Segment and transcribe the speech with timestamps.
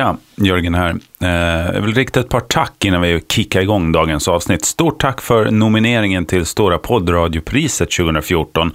[0.00, 0.96] Tja, Jörgen här.
[1.22, 4.64] Eh, jag vill rikta ett par tack innan vi kickar igång dagens avsnitt.
[4.64, 8.72] Stort tack för nomineringen till Stora poddradiopriset 2014.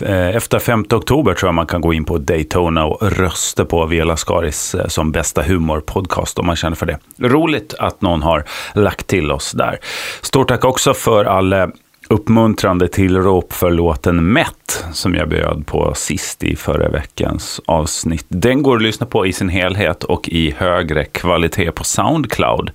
[0.00, 3.86] Eh, efter 5 oktober tror jag man kan gå in på Daytona och rösta på
[3.86, 6.98] Vela Skaris eh, som bästa humorpodcast om man känner för det.
[7.18, 8.44] Roligt att någon har
[8.74, 9.78] lagt till oss där.
[10.22, 11.70] Stort tack också för alla
[12.08, 18.26] uppmuntrande tillrop för låten Mätt som jag bjöd på sist i förra veckans avsnitt.
[18.28, 22.70] Den går att lyssna på i sin helhet och i högre kvalitet på Soundcloud.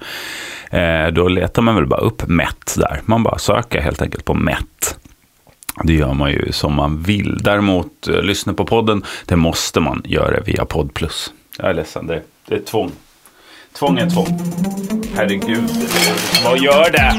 [0.71, 3.01] Eh, då letar man väl bara upp Mätt där.
[3.05, 4.99] Man bara söker helt enkelt på Mätt.
[5.83, 7.37] Det gör man ju som man vill.
[7.43, 11.33] Däremot, eh, lyssna på podden, det måste man göra via Podplus.
[11.57, 12.91] Jag är ledsen, det, det är tvång.
[13.73, 14.39] Tvång är tvång.
[15.15, 15.69] Herregud,
[16.43, 17.13] vad gör det?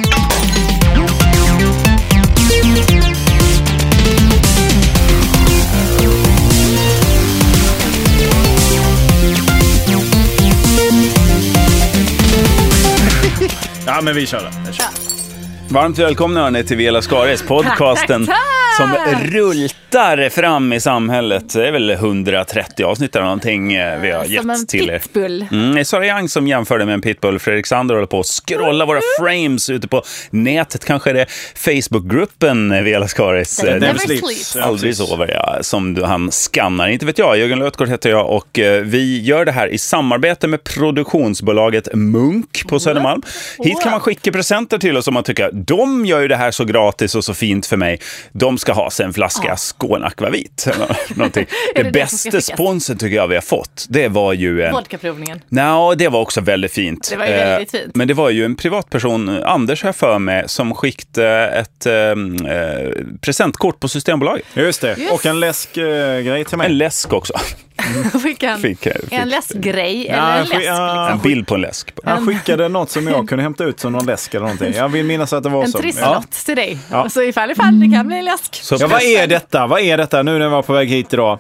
[13.89, 14.51] Ja, men vi kör då.
[14.67, 14.85] Vi kör.
[14.85, 15.28] Ja.
[15.71, 18.45] Varmt välkomna hörni till Vela Skaris, podcasten Tack, tack,
[18.77, 18.77] tack!
[18.77, 21.53] som rultar fram i samhället.
[21.53, 24.99] Det är väl 130 avsnitt eller någonting eh, vi har Som en gett till er.
[24.99, 25.47] pitbull.
[25.53, 27.39] Mm, det är Sara Young som jämförde med en pitbull.
[27.39, 30.85] Fredrik Sander håller på att scrolla våra frames ute på nätet.
[30.85, 33.63] Kanske är det Facebookgruppen Vela Skaris.
[33.63, 34.21] Never eh, Never sleeps.
[34.27, 34.57] sleeps.
[34.57, 36.89] Ja, Aldrig sover jag, som han skannar.
[36.89, 40.47] Inte vet jag, Jörgen Lötgård heter jag och eh, vi gör det här i samarbete
[40.47, 43.23] med produktionsbolaget Munk på Södermalm.
[43.59, 46.51] Hit kan man skicka presenter till oss om man tycker de gör ju det här
[46.51, 48.01] så gratis och så fint för mig.
[48.33, 50.69] De ska ha sig en flaska Skåne Akvavit.
[51.33, 54.73] det det bästa sponsorn tycker jag vi har fått, det var ju en...
[54.73, 55.41] Vodkaprovningen.
[55.49, 57.09] Nå, det var också väldigt fint.
[57.11, 57.97] Det var ju väldigt Eh, fint.
[57.97, 61.95] Men det var ju en privatperson, Anders har jag för mig, som skickade ett eh,
[61.95, 64.45] eh, presentkort på Systembolaget.
[64.55, 64.97] Just det.
[64.99, 65.13] Just.
[65.13, 66.67] Och en läskgrej till mig.
[66.67, 67.35] En läsk också.
[68.23, 69.13] Fick han Fick, fick.
[69.13, 70.63] en läskgrej Ja, eller en läsk?
[70.67, 71.93] ja, En bild på en läsk.
[72.05, 74.73] Han skickade något som jag kunde hämta ut som någon läsk eller någonting.
[74.75, 75.79] Jag vill minnas att det var En så.
[75.79, 75.83] Ja.
[75.83, 76.79] trisslott till dig.
[76.91, 77.09] Ja.
[77.09, 78.55] Så ifall ifall det kan bli en läsk.
[78.63, 79.67] Så Ja, vad är detta?
[79.67, 80.23] Vad är detta?
[80.23, 81.39] Nu när jag var på väg hit idag.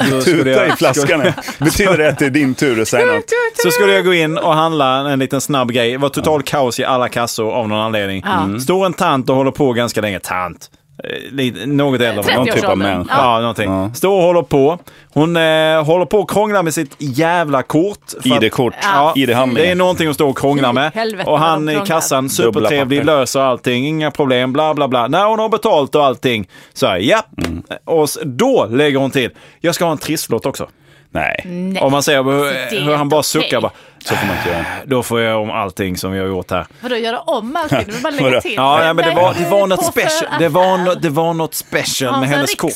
[0.10, 1.20] Så skulle tuta jag, i flaskan.
[1.58, 3.24] Betyder det att det är din tur att säga något?
[3.62, 5.90] så skulle jag gå in och handla en liten snabb grej.
[5.92, 8.22] Det var total kaos i alla kassor av någon anledning.
[8.26, 8.42] Ja.
[8.44, 8.60] Mm.
[8.60, 10.20] Står en tant och håller på ganska länge.
[10.20, 10.70] Tant.
[11.04, 12.22] Eh, Lite, något äldre.
[12.22, 13.14] 30 Någon typ av människa.
[13.18, 13.70] Ja, någonting.
[13.70, 13.90] Ja.
[13.94, 14.78] Står och håller på.
[15.12, 17.98] Hon eh, håller på och krånglar med sitt jävla kort.
[18.24, 19.12] ID-kort, Ja.
[19.16, 19.64] ID-handling.
[19.64, 20.92] Det är någonting att stå och krångla med.
[20.94, 21.86] Helvete och han i krånglar.
[21.86, 25.08] kassan, supertrevlig, löser allting, inga problem, bla bla bla.
[25.08, 27.26] När hon har betalt och allting, så här, japp.
[27.46, 27.62] Mm.
[27.84, 29.30] Och då lägger hon till,
[29.60, 30.68] jag ska ha en trisslott också.
[31.10, 31.82] Nej, Nej.
[31.82, 32.30] Och man ser Det
[32.76, 33.24] hur, hur han bara okej.
[33.24, 33.72] suckar bara.
[34.04, 34.64] Så får man inte göra.
[34.84, 36.66] Då får jag om allting som vi har gjort här.
[36.80, 37.78] Vadå göra om allting?
[37.86, 38.54] Du vill bara lägga till.
[38.54, 40.30] Ja, ja men det var, det var något special.
[40.38, 42.72] Det var, no, det var något special med han hennes kort.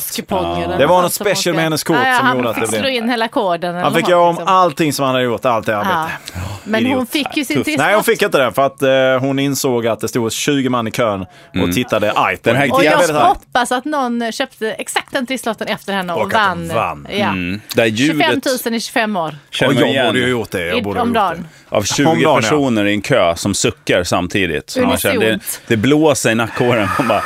[0.79, 2.81] Det var något special med hennes kort Ja, som han gjorde att det fick blev-
[2.81, 3.71] slå in hela koden.
[3.75, 4.55] eller Han fick göra om liksom.
[4.55, 6.23] allting som han hade gjort, allt det arbetet.
[6.35, 6.41] Ja.
[6.65, 7.87] Men hon fick ju sin trisslott.
[7.87, 8.91] Nej, hon fick inte det för att eh,
[9.21, 11.27] hon insåg att det stod 20 man i kön
[11.63, 12.57] och tittade argt Den.
[12.73, 16.69] Och Ja, jag hoppas att någon köpte exakt den trisslotten efter henne och, vann.
[16.69, 17.07] de vann.
[17.11, 17.27] Ja.
[17.27, 17.61] Mm.
[17.75, 17.97] Där 25
[18.31, 19.35] ljudet 000 i 25 år.
[19.67, 20.67] Och jag borde ju gjort det.
[20.67, 21.47] Jag borde dagen.
[21.69, 22.37] av 20 Om dagen, ja.
[22.37, 24.71] personer i en kö som suckar samtidigt.
[24.71, 26.89] Så man känner, det, det blåser i nackhåren.
[26.99, 27.23] Man bara,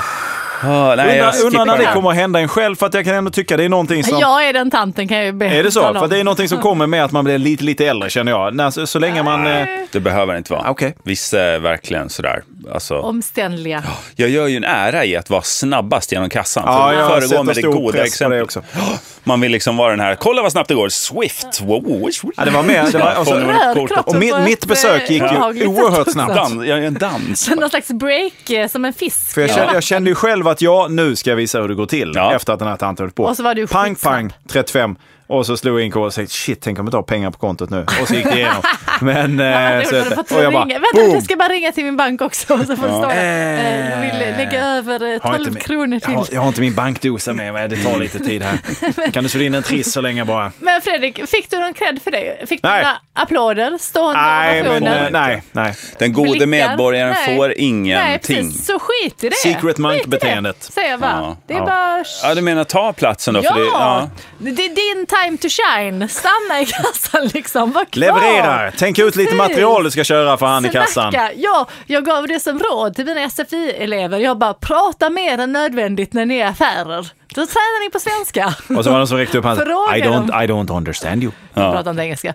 [0.65, 3.05] "Åh, nej, jag Undrar undrar när det kommer att hända en själv, för att jag
[3.05, 4.19] kan ändå tycka det är någonting som...
[4.19, 5.81] Jag är den tanten kan jag ju be- Är det så?
[5.95, 8.55] För det är någonting som kommer med att man blir lite, lite äldre känner jag.
[8.55, 9.47] När, så, så länge man...
[9.47, 10.71] Eh, Det behöver inte vara.
[10.71, 10.97] Okej.
[11.05, 12.43] Vissa är verkligen sådär.
[12.73, 13.83] Alltså, Omständliga.
[14.17, 16.63] jag gör ju en ära i att vara snabbast genom kassan.
[16.67, 18.39] ja, för jag att har föregå med det goda exemplet.
[18.39, 18.63] det också.
[19.25, 21.61] Man vill liksom vara den här, kolla vad snabbt det går, Swift.
[21.61, 22.93] Wow, Ja, det var mer...
[22.93, 23.95] Det var, Rör kortet.
[23.97, 26.35] kroppen och mitt, mitt besök gick eh, ju behagligt oerhört snabbt.
[26.35, 27.51] Dans, jag är en dans.
[27.51, 29.35] Någon slags break eh, som en fisk.
[29.35, 31.75] För jag, kände, jag kände ju själv att jag nu ska jag visa hur det
[31.75, 32.35] går till Ja.
[32.35, 33.25] efter att den här tanten höll på.
[33.25, 34.97] Och så var du pang, pang, 35.
[35.33, 37.31] Och så slog jag in koden och tänkte shit, tänk om jag inte har pengar
[37.31, 37.87] på kontot nu.
[38.03, 38.63] Och så gick det igenom.
[39.01, 39.39] Men...
[39.39, 39.87] Ja, eh, det
[40.29, 40.65] så, och jag bara.
[40.65, 41.11] Vänta, boom!
[41.15, 42.59] jag ska bara ringa till min bank också.
[42.59, 46.01] Så får stå Eh, eh, jag vill lägga över eh, Har 12 inte min- kronor
[46.03, 46.35] Jag har, till.
[46.35, 49.11] jag har inte min bankdosa med mig, det tar lite tid här.
[49.13, 50.53] Kan du slå in en triss så länge bara?
[50.59, 52.49] Men Fredrik, fick du någon cred för det?
[52.49, 52.83] Fick du Nej.
[52.83, 53.79] några applåder?
[53.79, 55.75] Stående Nej, men nej, nej.
[55.99, 56.47] Den gode Blickar?
[56.47, 57.37] medborgaren Nej.
[57.37, 58.37] får Nej, ingenting.
[58.51, 58.67] precis.
[58.67, 59.37] Så skit i det.
[59.37, 60.61] Secret monk-beteendet.
[60.67, 61.11] det, Säger jag bara.
[61.11, 61.65] Ja, det är ja.
[61.65, 62.05] bara...
[62.23, 63.41] Ja, du menar ta platsen då?
[63.45, 64.11] Ja, För det, ja.
[64.39, 66.09] det är din time to shine.
[66.09, 67.73] Stanna i kassan liksom.
[67.73, 68.01] Var kvar.
[68.01, 68.73] Levererar!
[68.79, 71.13] Tänk ut lite material du ska köra för han i kassan.
[71.37, 74.19] Ja, jag gav det som råd till mina SFI-elever.
[74.19, 77.13] Jag bara, prata mer än nödvändigt när ni är i affärer.
[77.35, 78.47] Då tränar ni på svenska.
[78.47, 79.69] Och så var det någon som räckte upp handen.
[79.69, 80.45] I don't.
[80.45, 81.33] I don't understand you.
[81.55, 82.35] Jag pratar inte engelska.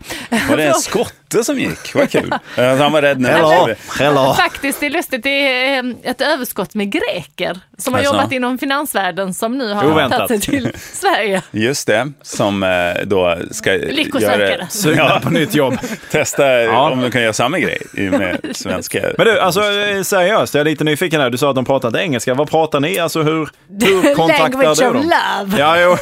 [0.50, 2.34] Var det en skott Otto som gick, vad kul.
[2.58, 4.34] Eh, Han var rädd när Hello, han hello.
[4.34, 8.14] Faktiskt, det är lustigt, det är eh, ett överskott med greker som har Alltså.
[8.16, 10.28] jobbat inom finansvärlden som nu har Oväntat.
[10.28, 11.42] tagit sig till Sverige.
[11.52, 12.70] Just det, som eh,
[13.06, 15.78] då ska göra, Sugna på nytt jobb.
[16.12, 19.02] testa om de kan göra samma grej med svenska.
[19.18, 19.62] Men du, alltså
[20.04, 21.30] seriöst, jag är lite nyfiken här.
[21.30, 22.34] Du sa att de pratar inte engelska.
[22.34, 23.00] Vad pratar ni?
[23.00, 23.50] Alltså hur,
[23.82, 25.12] hur kontaktar Language du of dem?
[25.46, 25.60] love.
[25.60, 25.98] Ja, jo.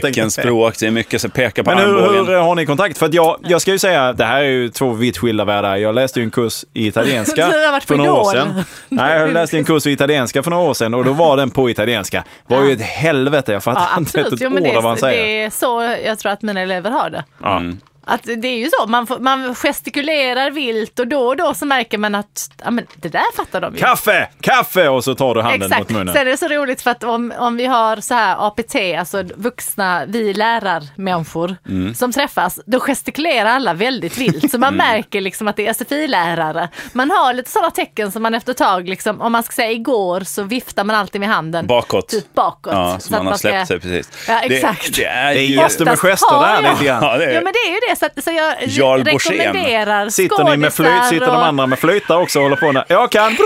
[0.00, 2.98] Teckenspråk, det är mycket som pekar på Men hur, hur har ni kontakt?
[2.98, 5.76] För att jag, jag ska ju säga, det här är ju två vitt skilda världar.
[5.76, 7.50] Jag läste ju en kurs i italienska
[7.80, 8.64] för på några år sedan.
[8.88, 11.50] Nej, jag läste en kurs i italienska för några år sedan och då var den
[11.50, 12.24] på italienska.
[12.46, 13.52] Det var ju ett helvete.
[13.52, 15.24] Jag fattade Ja, inte ett ord det, av vad han är, säger.
[15.24, 17.24] det är så jag tror att mina elever har det.
[17.42, 17.62] Ja.
[18.10, 21.66] Att det är ju så, man, får, man gestikulerar vilt och då och då så
[21.66, 23.80] märker man att ja, men det där fattar de ju.
[23.80, 24.88] Kaffe, kaffe!
[24.88, 25.80] Och så tar du handen Exakt.
[25.80, 26.14] mot munnen.
[26.14, 29.22] Sen är det så roligt för att om, om vi har så här APT, alltså
[29.34, 31.94] vuxna, vi lärarmänniskor Mm.
[31.94, 34.50] som träffas, då gestikulerar alla väldigt vilt.
[34.50, 36.68] Så man märker liksom att det är SFI-lärare.
[36.92, 39.70] Man har lite sådana tecken som man efter ett tag, liksom, om man ska säga
[39.70, 41.66] igår så viftar man alltid med handen.
[41.66, 42.08] Bakåt.
[42.08, 42.72] Typ bakåt.
[42.72, 44.26] Ja, Så som man att har ska- släppt sig precis.
[44.28, 44.96] Ja, exakt.
[44.96, 45.54] Det, det är Det är ju...
[45.54, 47.02] just- med gester där jag- lite grann.
[47.04, 50.08] Ja, det är- Ja men det är ju det, så, att, så jag Jarl rekommenderar
[50.08, 52.72] Sitter ni med flöjt, sitter de andra med flöjtar också och håller på?
[52.72, 53.36] När, jag kan!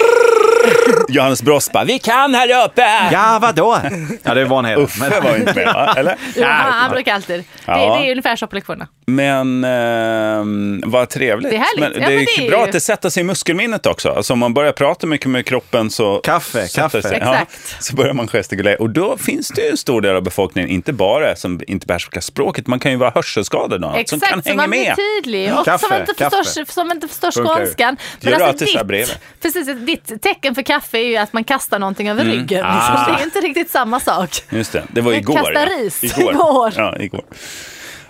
[1.09, 2.83] Johannes Brost bara, vi kan här uppe!
[3.13, 3.79] Ja, vadå?
[4.23, 4.79] Ja, det var en hel.
[4.81, 5.95] Uffe var inte med va?
[5.97, 6.17] Eller?
[6.37, 7.39] Jo, han, han brukar alltid.
[7.39, 7.97] Det, Ja.
[7.99, 8.89] det är ungefär så på lektionerna.
[9.07, 11.51] Men ehm, vad trevligt.
[11.51, 11.81] Det är härligt.
[11.81, 13.87] Men Ja, det är, men det är bra ju- att det sätter sig i muskelminnet
[13.87, 14.11] också.
[14.11, 16.19] Alltså om man börjar prata mycket med kroppen så...
[16.19, 17.03] Kaffe, kaffe.
[17.03, 17.77] Sig, Exakt.
[17.85, 18.77] så börjar man gestikulera.
[18.77, 22.21] Och då finns det ju en stor del av befolkningen, inte bara som inte behärskar
[22.21, 24.85] språket, man kan ju vara hörselskadad och annat, som kan Exakt, så hänga man blir
[24.85, 24.97] med.
[24.97, 26.37] tydlig och Kaffe, som inte kaffe.
[26.45, 27.97] förstår, som inte förstår skånskan.
[28.21, 31.45] Gör du alltid så här ditt, precis, ditt tecken för kaffe är ju att man
[31.45, 32.35] kastar någonting över Mm.
[32.37, 32.65] ryggen.
[32.65, 32.75] Ah.
[32.75, 33.15] Liksom.
[33.15, 34.31] Det är inte riktigt samma sak.
[34.51, 35.35] Just det, det var igår.
[35.35, 35.67] kastade ja.
[35.67, 36.33] ris Igår.
[36.35, 36.73] igår.
[36.77, 37.25] Ja, igår.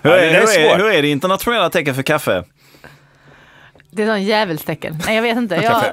[0.01, 2.43] Hur Ja, är, det där är hur, är, hur är det internationella tecken för kaffe?
[3.91, 4.97] Det är sån djävulstecken.
[5.05, 5.55] Nej, jag vet inte.
[5.55, 5.83] Jag,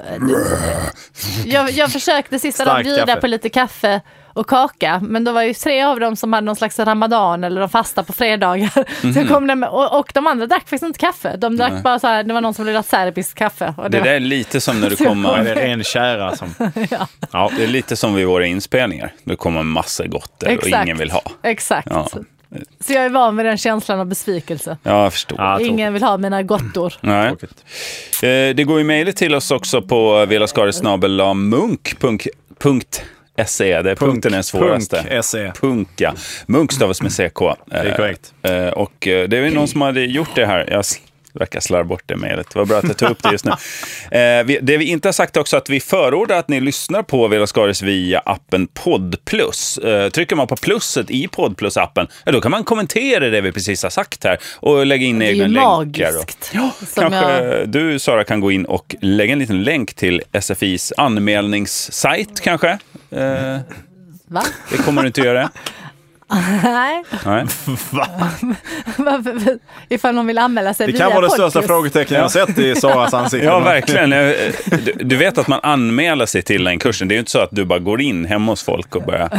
[1.45, 3.21] jag, jag försökte sista dagen bjuda kaffe.
[3.21, 4.01] på lite kaffe
[4.33, 7.61] och kaka, men då var ju tre av dem som hade någon slags ramadan eller
[7.61, 8.69] de fasta på fredagar.
[9.01, 9.27] Så Mhm.
[9.27, 11.35] kom med, och, och de andra drack faktiskt inte kaffe.
[11.37, 13.73] De drack bara så här, det var någon som ville ha serbiskt kaffe.
[13.77, 15.43] Och Det var- är lite som när du Ja, kommer...
[15.43, 16.53] det är kära som...
[17.31, 19.13] Ja, det är lite som vid våra inspelningar.
[19.23, 21.21] Det kommer massor gott och ingen vill ha.
[21.43, 21.87] Exakt.
[21.91, 22.07] Ja.
[22.85, 24.77] Så jag är van med den känslan av besvikelse.
[24.83, 25.37] Ja, jag förstår.
[25.41, 26.93] Ja, Ingen vill ha mina gottor.
[27.01, 27.29] Nej.
[27.29, 27.63] tråkigt.
[28.23, 30.25] Eh, det går ju mejl till oss också på
[33.37, 33.81] velaskarisnabellamunk.se.
[33.81, 35.05] Det är punkten är svåraste.
[35.09, 35.51] Punk, SE.
[35.61, 36.13] Punk, ja.
[36.45, 37.39] Munk stavas med CK.
[37.65, 38.33] Det är korrekt.
[38.41, 40.67] Eh, och eh, det är någon som hade gjort det här.
[40.71, 40.83] Jag
[41.39, 42.47] verkar slarva bort det mejlet.
[42.53, 43.51] Det var bra att jag tog upp det just nu.
[44.11, 47.47] Eh, det vi inte har sagt också att vi förordar att ni lyssnar på Vela
[47.47, 49.77] Skaris via appen Podplus.
[49.77, 53.83] Eh, trycker man på plusset i Podplus-appen, ja, då kan man kommentera det vi precis
[53.83, 55.69] har sagt här och lägga in Det är egna ju länkar.
[55.69, 56.51] Och, magiskt.
[56.53, 60.93] Ja, kanske jag- du Sara kan gå in och lägga en liten länk till SFIs
[60.97, 62.77] anmälningssajt kanske.
[63.15, 63.59] Eh,
[64.27, 64.43] Va?
[64.71, 65.49] det kommer du inte göra.
[66.63, 67.03] Nej.
[67.25, 67.45] Nej.
[68.97, 71.67] Varför- Ifall någon vill anmäla sig Det via kan vara det största podcast.
[71.67, 73.45] frågetecknet jag har sett i Saras ansikte.
[73.45, 74.09] Ja, verkligen.
[74.09, 77.07] Du, du vet att man anmäler sig till den kursen.
[77.07, 79.29] Det är ju inte så att du bara går in hemma hos folk och börjar...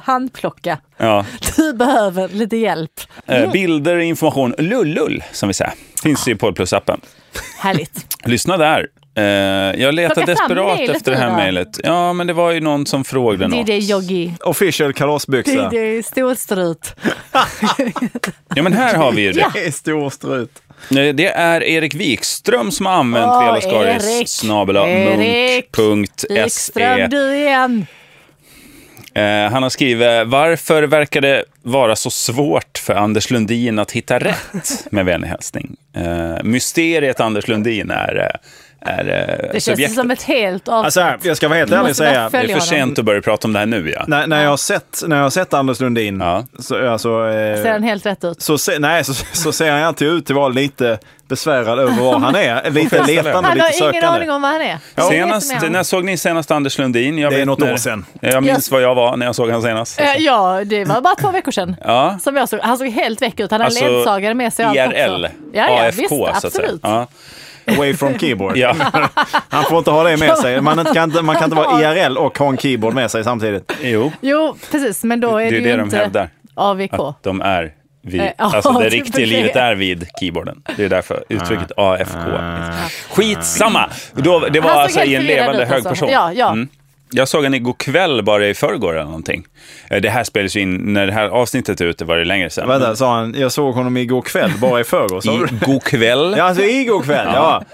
[0.02, 0.78] Handplocka.
[0.96, 1.24] Ja.
[1.56, 2.90] Du behöver lite hjälp.
[3.26, 5.72] Eh, Bilder, information, lullull som vi säger.
[6.02, 7.00] Finns i Podplus-appen.
[7.58, 8.06] Härligt.
[8.24, 8.86] Lyssna där.
[9.16, 9.22] Eh,
[9.82, 11.80] Jag letar desperat efter det här mejlet.
[11.84, 13.68] Ja, men det var ju någon som frågade något.
[13.68, 14.34] DJ Yogi.
[14.40, 15.70] Official kalasbyxa.
[15.74, 16.94] DJ Storstrut.
[18.54, 19.40] Ja, men här har vi ju det.
[19.40, 19.50] Ja.
[19.54, 20.62] Det är stor strut.
[20.88, 26.42] Nej, Det är Erik Wikström som har använt Åh, Velaskaris snabel-a munk.se.
[26.42, 27.86] Wikström, du igen.
[29.14, 34.18] Eh, han har skrivit, varför verkar det vara så svårt för Anders Lundin att hitta
[34.18, 35.76] rätt med vänlig hälsning?
[35.96, 38.36] Eh, mysteriet Anders Lundin är,
[38.84, 39.96] är eh, Det känns subjektet.
[39.96, 40.84] som ett helt avsnitt.
[41.04, 42.28] Alltså, jag ska vara helt ärlig och säga.
[42.32, 42.60] Det är för honom.
[42.60, 44.04] sent att börja prata om det här nu, ja.
[44.08, 46.44] När, när, jag har sett, när jag har sett Anders Lundin, Ja.
[46.58, 48.42] så, alltså, eh, Ser han helt rätt ut?
[48.42, 50.98] så, se, nej, så, så ser han alltid ut att vara lite
[51.28, 52.70] besvärad över var han är.
[52.70, 54.06] Lite letande, Han lite har ingen sökande.
[54.06, 54.78] aning om vad han är.
[54.96, 55.72] Är Senast, han.
[55.72, 57.18] när såg ni senast Anders Lundin?
[57.18, 58.06] Jag Det är något när, år sedan.
[58.20, 60.00] Jag minns vad jag var när jag såg honom senast.
[60.00, 61.76] Eh, Ja, det var bara två veckor sedan.
[61.84, 62.18] Ja.
[62.22, 62.60] Som jag såg.
[62.62, 63.50] Han såg helt väck ut.
[63.50, 64.64] Han hade Alltså, ledsagare med sig.
[64.66, 65.36] och allt IRL, också.
[65.52, 66.46] Ja, ja, AFK visst, så att säga.
[66.64, 66.80] absolut.
[66.82, 67.06] Ja.
[67.66, 68.56] Away from keyboard.
[68.64, 68.74] Ja.
[69.48, 70.60] Han får inte ha det med sig.
[70.60, 73.72] Man kan inte, man kan inte vara IRL och ha en keyboard med sig samtidigt.
[73.82, 75.04] Jo, Jo, precis.
[75.04, 76.28] Men då är det det, är ju det de inte hävdar.
[76.54, 76.92] AVK.
[76.94, 79.32] Att de är vid, Eh, alltså det riktiga det.
[79.32, 80.62] livet är vid keyboarden.
[80.76, 82.18] Det är därför uttrycket AFK.
[83.10, 83.90] Skitsamma!
[84.12, 85.88] Då, det var alltså i en levande hög alltså.
[85.88, 86.08] person.
[86.12, 86.52] Ja, ja.
[86.52, 86.68] Mm.
[87.16, 89.44] Jag såg han igår kväll, bara i förrgår eller någonting.
[89.90, 92.50] Eh, Det här spelades ju in, när det här avsnittet är ute var det längre
[92.50, 92.68] sedan.
[92.68, 95.20] Vänta, sa han, jag såg honom igår kväll, bara i förrgår.
[95.20, 95.44] sa du?
[95.44, 96.34] I god kväll.
[96.38, 97.56] Ja, alltså igår kväll, ja.
[97.60, 97.66] Eh,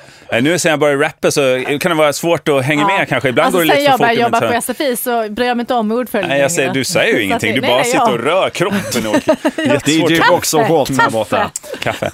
[0.42, 3.28] Nu sen jag börjar rappa så kan det vara svårt att hänga med kanske.
[3.28, 4.06] Ibland alltså, går det sen lite jag för fort.
[4.06, 6.52] började jobba men på så- SFI så bryr jag mig inte om ordföljden Nej, jag
[6.52, 7.54] säger, du säger ju ingenting.
[7.54, 9.06] Du bara nej, sitter jag- och rör kroppen.
[9.06, 11.50] Och DJ och shorts där borta.
[11.82, 12.06] kaffe.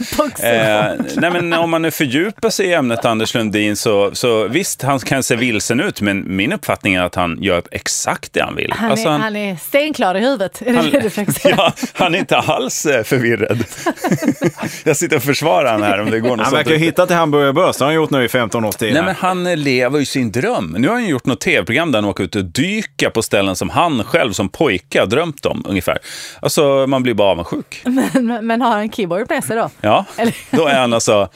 [0.43, 4.83] Eh, nej, men om man nu fördjupar sig i ämnet Anders Lundin så, så visst,
[4.83, 8.57] han kan se vilsen ut, men min uppfattning är att han gör exakt det han
[8.57, 8.73] vill.
[8.77, 10.63] Han, Alltså, är, han- han är stenklar i huvudet.
[10.63, 11.55] Är det Han- det du försöker säga?
[11.59, 13.65] ja, han är inte alls eh, förvirrad.
[14.85, 17.17] jag sitter och försvarar han här om det går något Han verkar ha hittat till
[17.17, 17.77] hamburgerbörs.
[17.77, 18.89] Det gjort nu i 15 års tid.
[18.93, 19.07] Nej, här.
[19.07, 20.77] men han eh, lever ju sin dröm.
[20.79, 23.71] Nu har han gjort något tv-program där han åker ut och dyka på ställen som
[23.71, 25.99] han själv som pojke har drömt om ungefär.
[26.41, 27.83] Alltså, man blir bara avundsjuk.
[27.85, 29.71] Men, men har han en keyboard med sig då?
[29.81, 31.29] Ja, Eller- då är han alltså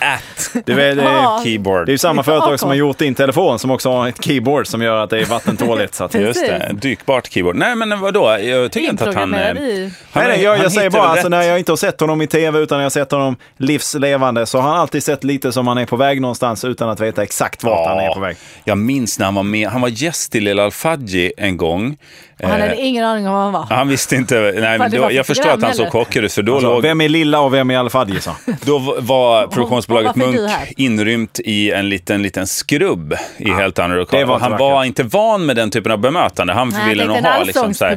[0.00, 1.40] at Du vet, det, är, Ja.
[1.44, 1.86] keyboard.
[1.86, 4.66] det är ju samma företag som har gjort din telefon som också har ett keyboard
[4.66, 5.94] som gör att det är vattentåligt.
[5.94, 7.56] Så att, nej, Just det, dykbart keyboard.
[7.56, 8.38] Nej, men vadå?
[8.40, 9.34] Jag tycker inte att han...
[9.34, 12.00] eh, i- han nej, jag, han jag säger bara, alltså, när jag inte har sett
[12.00, 15.52] honom i tv utan jag har sett honom livslevande så har han alltid sett lite
[15.52, 18.36] som han är på väg någonstans utan att veta exakt vart han är på väg.
[18.64, 19.68] Jag minns när han var med.
[19.68, 21.96] Han var gäst till Lilla Al-Fadji en gång.
[22.42, 23.66] Och Han Eh, hade ingen aning om vad han var.
[23.76, 26.52] han visste inte, nej, men då, jag förstår att han såg chockad ut för då,
[26.54, 28.20] Alltså, låg, vem är lilla och vem är Al-Fadji?
[28.20, 28.30] så?
[28.62, 30.40] då var produktionsbolaget Munk
[30.76, 34.24] inrymt i en liten, liten skrubb i helt andra lokaler.
[34.24, 36.52] var Han var inte van med den typen av bemötande.
[36.52, 37.96] Han Nej, ville nog ha liksom så här.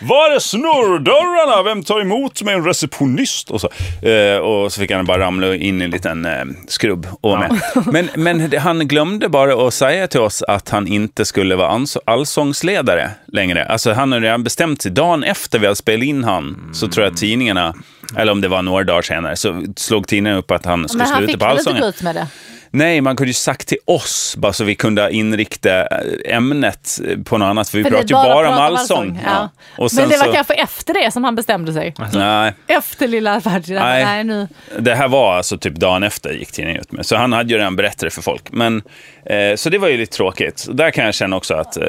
[0.00, 1.62] Var är snurrdörrarna?
[1.62, 3.50] Vem tar emot med en receptionist?
[3.50, 3.68] Och så,
[4.08, 6.32] eh, och så fick han bara ramla in i en liten eh,
[6.68, 7.60] skrubb och med.
[7.92, 11.84] Men, men det, han glömde bara att säga till oss att han inte skulle vara
[12.04, 13.64] allsångsledare längre.
[13.72, 14.90] Alltså han hade redan bestämt sig.
[14.92, 17.74] Dagen efter vi hade spelat in han så tror jag tidningarna,
[18.16, 21.12] eller om det var några dagar senare, så slog tidningen upp att han skulle Men
[21.12, 21.82] han sluta fick på väl inte allsången.
[21.82, 22.26] gå ut med det?
[22.74, 27.38] Nej, man kunde ju sagt till oss, bara så vi kunde inrikta eh, ämnet på
[27.38, 27.68] något annat.
[27.68, 29.20] För vi För pratade ju bara om allsång.
[29.24, 29.48] Ja.
[29.88, 31.94] Sen Men det var så, kanske efter det som han bestämde sig.
[32.12, 33.74] Nej, Efter lilla Alfredji.
[33.74, 34.04] Nej.
[34.04, 34.24] Nej.
[34.24, 34.48] nu.
[34.78, 37.06] det här var alltså typ dagen efter gick tidningen ut med.
[37.06, 38.52] Så han hade ju redan berättat det för folk.
[38.52, 38.82] Men,
[39.26, 40.66] eh, så det var ju lite tråkigt.
[40.70, 41.84] Där kan jag känna också att eh,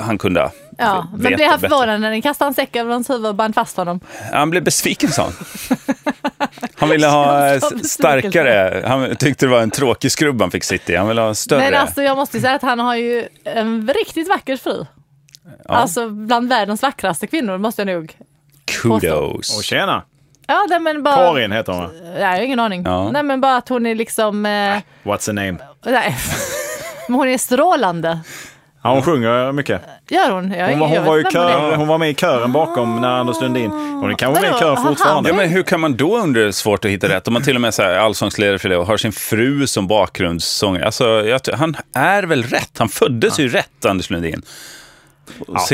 [0.00, 3.26] han kunde Ja, men blev han förvånad när ni kastade en säck över hans huvud
[3.26, 4.00] och band fast honom?
[4.32, 5.32] Han blev besviken sa han.
[6.76, 10.96] Han ville ha starkare, han tyckte det var en tråkig skrubb han fick sitta i.
[10.96, 11.60] Han ville ha större.
[11.60, 14.86] Men alltså jag måste säga att han har ju en riktigt vacker fru.
[15.68, 18.16] Alltså bland världens vackraste kvinnor måste jag nog.
[18.64, 19.56] Kudos.
[19.58, 20.02] Och tjena!
[20.46, 21.14] Ja, nej, men bara...
[21.16, 21.90] Karin heter hon va?
[22.02, 22.82] Nej, jag har ingen aning.
[22.84, 23.10] Ja.
[23.10, 24.46] Nej, men bara att hon är liksom...
[24.46, 25.56] Eh, What's the name?
[25.84, 26.16] nej.
[27.08, 28.20] Men hon är strålande.
[28.84, 29.82] Ja, hon sjunger mycket.
[30.08, 30.50] Gör hon?
[30.52, 31.30] Jag, Hon var, hon var, är.
[31.30, 33.70] kör, hon var med i kören bakom när Anders Lundin.
[33.70, 34.60] Hon är kanske med i Vadå?
[34.60, 35.30] kör Har han- fortfarande.
[35.30, 37.26] Ja, men hur kan man då undra är svårt att hitta rätt?
[37.28, 40.84] Om man till och med här, allsångsledare för det och har sin fru som bakgrundssångare.
[40.86, 42.70] Alltså, jag, han är väl rätt?
[42.78, 44.42] Han föddes ju rätt, Anders Lundin.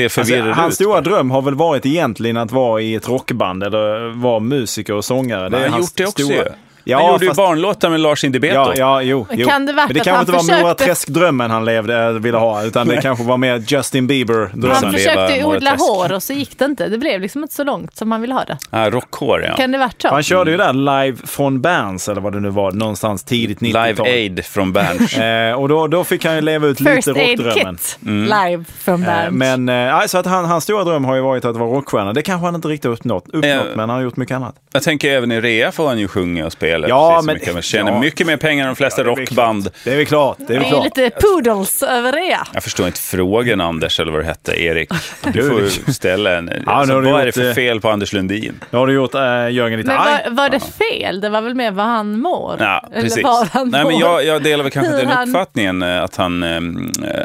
[0.08, 0.74] Förvirrad alltså, hans ut.
[0.74, 5.04] stora dröm har väl varit egentligen att vara i ett rockband eller vara musiker och
[5.04, 5.44] sångare.
[5.44, 6.36] Det Men är han hans gjort det också stora...
[6.36, 6.50] ju.
[6.84, 8.54] Ja, han gjorde fast- ju barnlåtar med Lars Indibeto.
[8.54, 9.26] Ja, ja, jo.
[9.32, 9.48] jo.
[9.48, 12.38] Kan det Men det kanske han inte var försökte- Mora Träsk-drömmen han levde, äh, ville
[12.38, 14.76] ha, utan det kanske var mer Justin Bieber-drömmen.
[14.84, 16.88] Han försökte odla hår och så gick det inte.
[16.88, 18.58] Det blev liksom inte så långt som man ville ha det.
[18.70, 19.56] Ah, rockhår, ja.
[19.56, 20.08] Kan det varit så?
[20.08, 23.86] Han körde ju där live från Berns, eller vad det nu var, någonstans tidigt 90-tal.
[23.88, 25.16] Live Aid från Berns.
[25.30, 27.76] Eh, och då, då fick han ju leva ut First lite Aid rockdrömmen.
[27.76, 28.22] Kit Mm.
[28.50, 29.32] live från Eh, Berns.
[29.32, 32.12] Men eh, alltså att han, hans stora dröm har ju varit att vara rockstjärna.
[32.12, 34.54] Det kanske han inte riktigt uppnått, uppnått Eh, men han har gjort mycket annat.
[34.72, 36.69] Jag tänker även i rea får han ju sjunga och spela.
[36.78, 37.52] Ja, precis så men- mycket.
[37.54, 38.00] Man tjänar ja.
[38.00, 39.62] mycket mer pengar än de flesta Ja, det är rockband.
[39.62, 39.74] klart.
[39.84, 40.36] Det är väl klart.
[40.38, 40.84] Det är det väl är klart.
[40.84, 42.38] lite poodles över det.
[42.54, 44.88] Jag förstår inte frågan Anders, eller vad det hette, Erik.
[45.22, 46.44] Du Du- får ställa en...
[46.44, 48.60] nu alltså, du vad är det gjort, för eh, fel på Anders Lundin?
[48.70, 50.22] Nu har du gjort äh, Jörgen lite Men arg.
[50.24, 51.20] var, var det fel?
[51.20, 52.56] Det var väl mer vad han mår?
[52.60, 53.24] Ja, Eller precis.
[53.52, 54.00] han Nej, men mår?
[54.02, 56.42] jag, jag delar väl kanske Hur den han- uppfattningen eh, att han,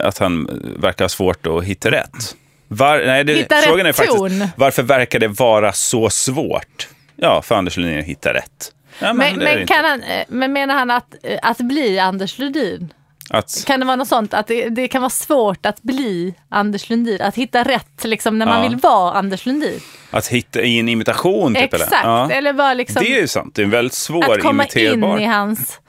[0.04, 0.50] att han
[0.80, 2.36] verkar ha svårt att hitta rätt.
[2.68, 4.48] Var, nej, det, Hitta frågan rätt är faktiskt, ton.
[4.56, 6.88] varför verkar det vara så svårt?
[7.16, 8.72] Ja, för Anders Lundin att hitta rätt.
[9.00, 12.00] Ja, Men, det det men, kan han, eh, men menar han att, eh, att bli
[12.00, 12.94] Anders Lundin?
[13.30, 16.90] Att, Kan det vara något sånt att det, det kan vara svårt att bli Anders
[16.90, 17.22] Lundin?
[17.22, 18.70] Att hitta rätt liksom, när man Ja.
[18.70, 19.80] vill vara Anders Lundin?
[20.12, 21.74] att hitta i en imitation, typ?
[21.74, 22.04] Exakt, Eller?
[22.14, 22.32] Ja.
[22.32, 23.56] eller bara liksom Det är ju sant.
[23.56, 25.18] Det är en väldigt svår att komma imiterbar.
[25.18, 25.80] in i hans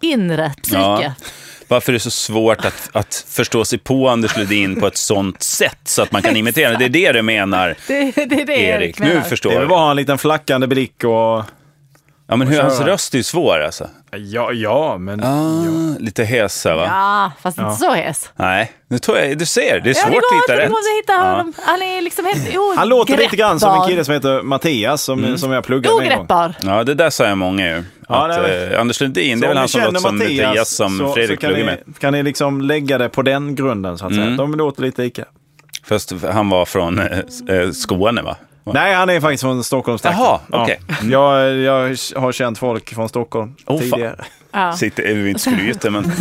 [0.00, 0.78] inre psyke.
[0.80, 1.12] Ja.
[1.68, 5.42] Varför är det så svårt att, att förstå sig på Anders Lundin på ett sånt
[5.42, 6.76] sätt så att man kan imitera?
[6.78, 8.82] Det är det du menar, Det, det är det Erik.
[8.82, 9.20] Erik Nu menar.
[9.20, 9.78] förstår Det är väl jag.
[9.78, 11.44] bara en liten flackande blick och
[12.30, 13.88] Ja, men hur, hans röst är ju svår alltså.
[14.16, 15.24] Ja, ja men...
[15.24, 15.64] Ah,
[15.98, 16.84] lite hes va?
[16.86, 18.30] Ja, fast inte så hes.
[18.36, 20.70] Nej, nu tror jag, du ser, det är Ja, svårt att hitta rätt.
[20.70, 21.52] att hitta honom.
[21.62, 22.74] Han är liksom helt ogreppbar.
[22.76, 26.04] Han låter lite grann som en kille som heter Mattias som, som jag pluggade med
[26.04, 26.18] en gång.
[26.18, 26.54] Ogreppbar.
[26.62, 27.82] Ja, det där sa jag många ju.
[28.08, 30.70] Ja, att, det är- eh, Anders Lundin, det är väl han som låter som Mattias
[30.70, 31.98] som så, Fredrik så kan, pluggar ni, med.
[31.98, 34.24] kan ni liksom lägga det på den grunden så att säga.
[34.24, 34.36] Mm.
[34.36, 35.24] De låter lite lika.
[35.84, 37.18] Fast han var från eh,
[37.48, 38.36] eh, Skåne va?
[38.74, 40.22] Nej, han är faktiskt från Stockholmstrakten.
[40.22, 40.80] Jaha, okej.
[41.02, 41.40] Ja.
[41.42, 43.90] Jag, jag har känt folk från Stockholm Oh, fan.
[43.90, 44.24] tidigare.
[44.52, 44.72] Ja.
[44.72, 46.02] Sitter, jag vill inte skryta men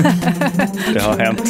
[0.94, 1.42] det har hänt.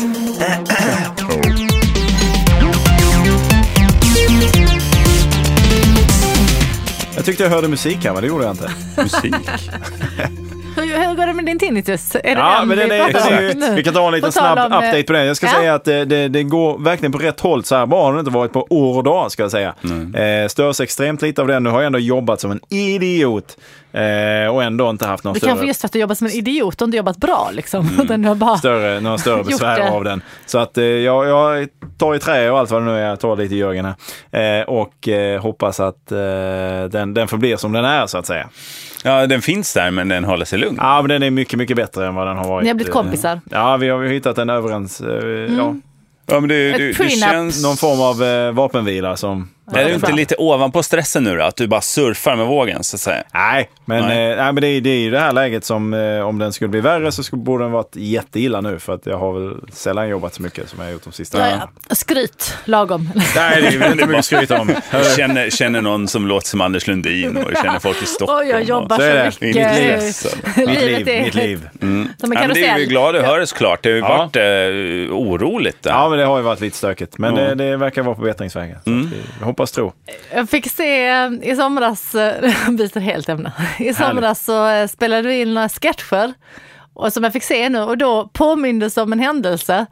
[7.15, 8.71] Jag tyckte jag hörde musik här, men det gjorde jag inte.
[8.97, 9.35] Musik.
[11.17, 12.15] Går det med din tinnitus?
[12.15, 13.75] Är det Ja, den men vi är, nu?
[13.75, 15.25] vi kan ta en liten snabb om, eh, update på den.
[15.25, 15.51] Jag ska ja.
[15.53, 17.63] säga att det, det, det går verkligen på rätt håll.
[17.63, 19.73] Så här bra har det inte varit på år och dag, ska jag säga.
[20.15, 21.59] Eh, störs extremt lite av det.
[21.59, 23.57] Nu har jag ändå jobbat som en idiot
[23.91, 25.49] eh, och ändå inte haft någon Det större...
[25.49, 27.89] kanske just för att du jobbat som en idiot och inte jobbat bra liksom.
[28.03, 28.57] Utan du har bara...
[28.57, 29.89] större, några större besvär det.
[29.91, 30.21] av den.
[30.45, 33.09] Så att eh, jag, jag tar i trä och allt vad det nu är.
[33.09, 33.85] Jag tar lite i Jörgen
[34.31, 34.59] här.
[34.59, 36.17] Eh, och eh, hoppas att eh,
[36.89, 38.49] den, den förblir som den är så att säga.
[39.07, 40.77] Ja, den finns där men den håller sig lugn.
[40.81, 42.63] Ja, men den är mycket, mycket bättre än vad den har varit.
[42.63, 43.41] Ni har blivit eh, kompisar.
[43.51, 45.01] Ja, vi har ju hittat en överens...
[45.01, 45.75] Eh, ja,
[46.29, 47.63] Ja, men det, det, det känns...
[47.63, 49.49] någon form av eh, vapenvila som...
[49.75, 51.43] Är du inte lite ovanpå stressen nu då?
[51.43, 53.23] Att du bara surfar med vågen så att säga?
[53.33, 54.31] Nej, men, Nej.
[54.31, 56.53] Eh, nej, men det, är- det är ju det här läget som eh, om den
[56.53, 59.55] skulle bli värre så skulle, borde den varit jätteilla nu för att jag har väl
[59.73, 61.59] sällan jobbat så mycket som jag har gjort de sista åren.
[61.89, 63.09] Ja, skryt, lagom.
[63.35, 64.71] Nej, det är väl inte mycket att skryta om.
[64.91, 68.39] Jag känner, känner någon som låter som Anders Lundin och känner folk i Stockholm.
[68.41, 69.77] Oj, jag jobbar Så så, mycket.
[70.57, 71.05] I mitt liv.
[71.05, 71.69] Mitt liv, mitt liv.
[72.17, 73.83] Som en Ja, det är vi glada att höra såklart.
[73.83, 74.17] Det har ju Ja.
[74.17, 75.83] varit eh, oroligt.
[75.83, 75.91] Där.
[75.91, 77.17] Ja, men det har ju varit lite stökigt.
[77.17, 77.41] Men Ja.
[77.43, 78.77] det, det verkar vara på bättringsvägen.
[79.57, 79.93] Hoppas tro.
[80.33, 85.21] Jag fick se eh, i somras, eh, byter helt ämne, i somras så eh, spelade
[85.21, 86.33] du in några sketcher
[86.93, 89.85] och som jag fick se nu och då påmindes om en händelse.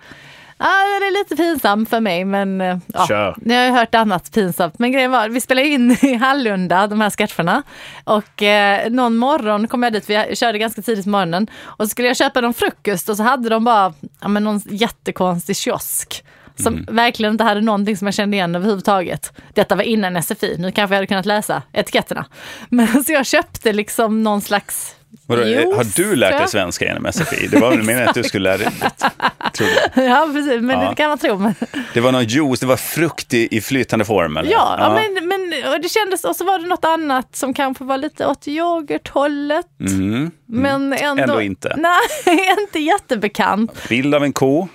[0.58, 0.66] Ja,
[1.00, 2.60] det är lite pinsamt för mig men
[2.94, 3.36] ja, Kör.
[3.38, 4.80] ni har ju hört annat pinsamt.
[4.80, 7.64] Men grejen var, vi spelade in i Hallunda, de här sketcherna.
[8.04, 11.48] Och eh, någon morgon kom jag dit, vi körde ganska tidigt på morgonen.
[11.64, 14.62] Och så skulle jag köpa någon frukost och så hade de bara ja, men någon
[14.66, 16.24] jättekonstig kiosk.
[16.56, 19.32] Som verkligen inte hade någonting som jag kände igen överhuvudtaget.
[19.54, 22.26] Detta var innan SFI, nu kanske jag hade kunnat läsa etiketterna.
[22.70, 24.96] Men så jag köpte liksom någon slags
[25.28, 27.48] Vadå, eh, juice, har du lärt dig svenska genom SFI?
[27.48, 29.12] Det var väl meningen att du skulle lära dig det.
[30.06, 30.90] Ja, precis, men Ja.
[30.90, 31.38] det kan man tro.
[31.38, 31.56] Men,
[31.94, 34.52] Det var någon juice, det var frukt i, i flytande form eller?
[34.52, 34.94] ja, ja.
[34.94, 38.26] Men, men och det kändes, och så var det något annat som kanske var lite
[38.28, 39.66] åt yoghurthållet.
[39.80, 40.32] Mm.
[40.46, 41.76] Men ändå, Ändå inte.
[41.78, 43.90] Nej, inte jättebekant.
[43.90, 44.68] Bild av en ko.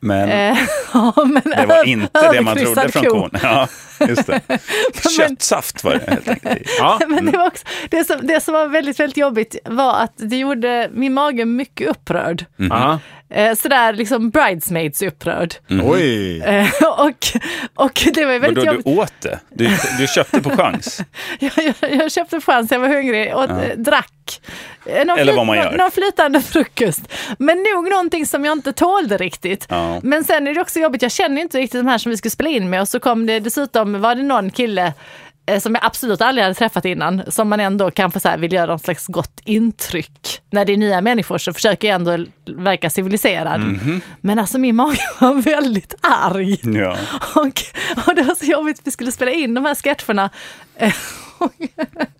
[0.00, 0.58] Men Eh,
[0.92, 3.10] ja, men det var inte det man trodde från ko.
[3.10, 3.30] kon.
[3.42, 3.68] Ja,
[4.08, 4.40] just det.
[5.16, 6.70] Köttsaft var det helt enkelt.
[6.78, 7.00] Ja.
[7.08, 10.36] Men det, var också, det, som, det som var väldigt, väldigt jobbigt var att det
[10.36, 12.44] gjorde min mage mycket upprörd.
[12.70, 12.98] Aha.
[13.30, 15.54] Eh, sådär liksom bridesmaids upprörd.
[15.84, 16.40] Oj!
[16.42, 17.26] Eh, och,
[17.74, 18.86] och det var ju väldigt Vadå, jobbigt.
[18.86, 19.40] du åt det?
[19.50, 21.00] Du, du köpte på chans?
[21.38, 24.40] Jag, jag, jag köpte chans, jag var hungrig och eh, drack.
[24.86, 25.76] Eh, Någon Eller vad man gör.
[25.76, 27.00] Någon flytande frukost.
[27.38, 29.66] Men nog någonting som jag inte tålde riktigt.
[29.68, 30.00] Ja.
[30.02, 32.30] Men sen är det också jobbigt, jag känner inte riktigt de här som vi skulle
[32.30, 34.92] spela in med och så kom det dessutom, var det någon kille
[35.60, 38.66] som jag absolut aldrig hade träffat innan, som man ändå kanske så här vill göra
[38.72, 40.42] något slags gott intryck.
[40.50, 42.24] När det är nya människor så försöker jag ändå
[42.56, 43.60] verka civiliserad.
[43.60, 44.00] Mhm.
[44.20, 46.60] Men alltså min mage var väldigt arg.
[46.78, 46.96] Ja.
[47.34, 47.62] Och,
[48.06, 50.30] och det var så jobbigt vi skulle spela in de här sketcherna.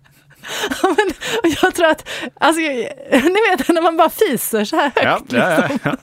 [0.83, 1.13] Ja, men,
[1.61, 2.61] jag tror att, alltså,
[3.11, 5.33] ni vet när man bara fiser så här högt.
[5.33, 5.95] Ja, ja, ja.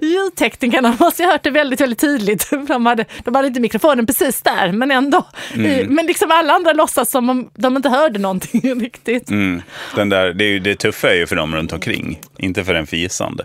[0.06, 2.50] Ljudteknikerna måste ha hört det väldigt, väldigt tydligt.
[2.50, 5.26] De hade, de hade inte mikrofonen precis där, men ändå.
[5.54, 9.30] I, men liksom alla andra låtsas som om de inte hörde någonting riktigt.
[9.30, 9.62] Mm.
[9.94, 12.86] Den där, det, är det tuffa är ju för dem runt omkring, inte för den
[12.86, 13.44] fisande.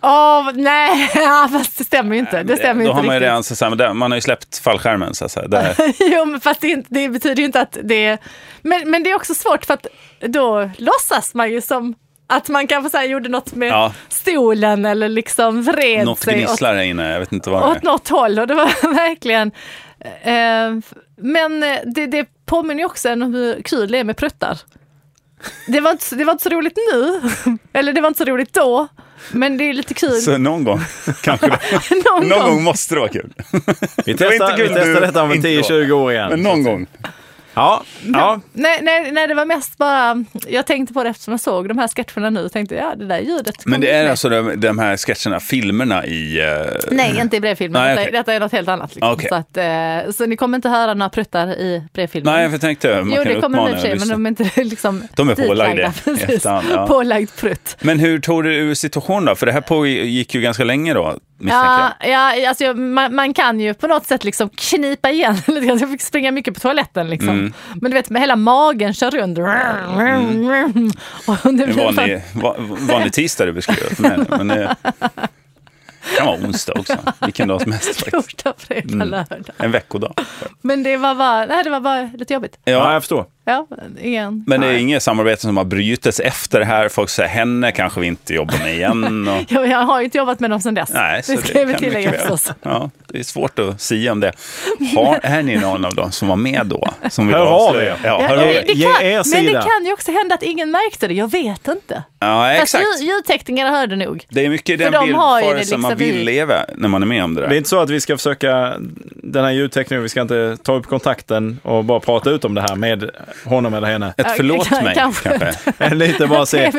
[0.00, 1.08] Åh, nej,
[1.52, 2.42] fast det stämmer ju inte.
[2.42, 4.58] Det stämmer Då ju har inte man ju redan, så, här, man har ju släppt
[4.58, 5.48] fallskärmen så säga.
[5.48, 8.18] Där, jo, men fast det, inte- det betyder ju inte att det.
[8.62, 9.86] Men, men det är också svårt för att
[10.20, 11.94] då låtsas man ju som
[12.28, 13.92] att man kanske så här gjorde något med Ja.
[14.08, 17.66] stolen eller liksom vred något sig åt, gnisslar här inne, jag vet inte vad det
[17.70, 17.82] åt är.
[17.82, 19.52] något håll och det var verkligen...
[20.22, 21.60] Eh, men
[21.94, 24.58] det, det påminner ju också om hur kul det är med pruttar.
[25.66, 27.20] Det var, inte, det var inte så roligt nu,
[27.72, 28.88] eller det var inte så roligt då,
[29.32, 30.80] men det är lite kul Så någon gång
[31.22, 31.58] kanske det,
[31.90, 32.50] någon, någon gång.
[32.50, 33.32] gång måste det vara kul.
[34.04, 35.60] Vi Det testar, inte vi kul testar detta om inte då.
[35.62, 36.30] 10-20 år igen.
[36.30, 36.86] Men någon gång.
[37.56, 37.82] Ja,
[38.14, 38.40] ja.
[38.52, 41.78] Nej, nej, nej, det var mest bara, jag tänkte på det eftersom jag såg de
[41.78, 44.10] här sketcherna nu och tänkte ja, det där ljudet Men det är med.
[44.10, 46.40] alltså de, de här sketcherna, filmerna i...
[46.40, 46.46] eh,
[46.90, 47.82] Nej, inte i brevfilmen.
[47.82, 48.12] Nej, okej.
[48.12, 48.94] detta är något helt annat.
[48.94, 49.12] Liksom.
[49.12, 49.28] Okej.
[49.28, 52.34] Så, att, eh, så ni kommer inte höra några pruttar i brevfilmen.
[52.34, 54.30] Nej, jag tänkte man jo, kan det kommer i och för sig, men de är
[54.30, 56.86] inte liksom De är pålagda efterhand, ja.
[56.86, 57.76] Pålagd prutt.
[57.80, 59.34] Men hur tog du ur situationen då?
[59.34, 63.74] För det här pågick ju ganska länge då, Ja, ja alltså, man, man kan ju
[63.74, 65.66] på något sätt liksom knipa igen lite.
[65.66, 67.28] Jag fick springa mycket på toaletten liksom.
[67.28, 67.52] Mm.
[67.74, 69.38] Men du vet, med hela magen kör runt.
[71.26, 74.18] Och det En blir vanlig, va, vanlig tisdag du beskriver för mig.
[74.28, 74.76] Men det
[76.16, 76.96] kan vara onsdag också.
[77.24, 79.08] Vilken dag som helst torsdag, fredag, Mm.
[79.08, 79.44] lördag.
[79.58, 80.12] En veckodag.
[80.62, 82.58] Men det var bara, nej, det var bara lite jobbigt.
[82.64, 83.26] Ja, jag förstår.
[83.48, 83.66] Ja,
[84.00, 84.44] igen.
[84.46, 86.88] men det är inget samarbete som har brutits efter det här.
[86.88, 89.28] Folk säger henne kanske vi inte jobbar med igen.
[89.60, 89.66] Och...
[89.68, 90.90] Jag, har ju inte jobbat med dem sedan dess.
[90.94, 92.52] Nej, så det ska vi kan tillägga förstås.
[92.62, 94.32] Ja, det är svårt att säga om det.
[94.96, 96.88] Har, är ni någon av dem som var med då?
[97.10, 97.96] Som Hör av er.
[98.04, 98.64] Ja, Ja, hör av det, er.
[98.66, 101.30] det Ge kan, er men det kan ju också hända att ingen märkte det, jag
[101.30, 102.02] vet inte.
[102.20, 102.84] Ja, Fast exakt.
[103.00, 104.26] ljud, ljudteknikerna hörde nog.
[104.28, 107.06] Det är mycket den de det villfarelsen man liksom vill i- leva när man är
[107.06, 107.56] med om det Det är där.
[107.56, 108.74] inte så att vi ska försöka,
[109.14, 112.60] den här ljudteknikern, vi ska inte ta upp kontakten och bara prata ut om det
[112.60, 113.10] här med
[113.44, 114.14] honom eller henne.
[114.16, 115.38] Ett förlåt mig kanske.
[115.38, 115.94] kanske.
[115.94, 116.72] Lite bara se,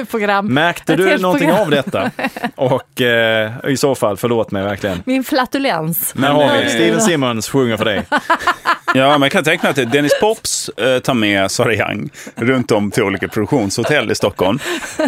[0.43, 2.11] märkte du någonting av detta?
[2.55, 5.03] Och eh, i så fall, förlåt mig verkligen.
[5.05, 6.13] Min flatulens.
[6.21, 8.05] Här har vi Steven Simmons sjunger för dig.
[8.97, 12.71] Ja, men jag kan tänka mig att Dennis Pops eh, tar med Sara Young runt
[12.71, 14.59] om till olika produktionshotell i Stockholm.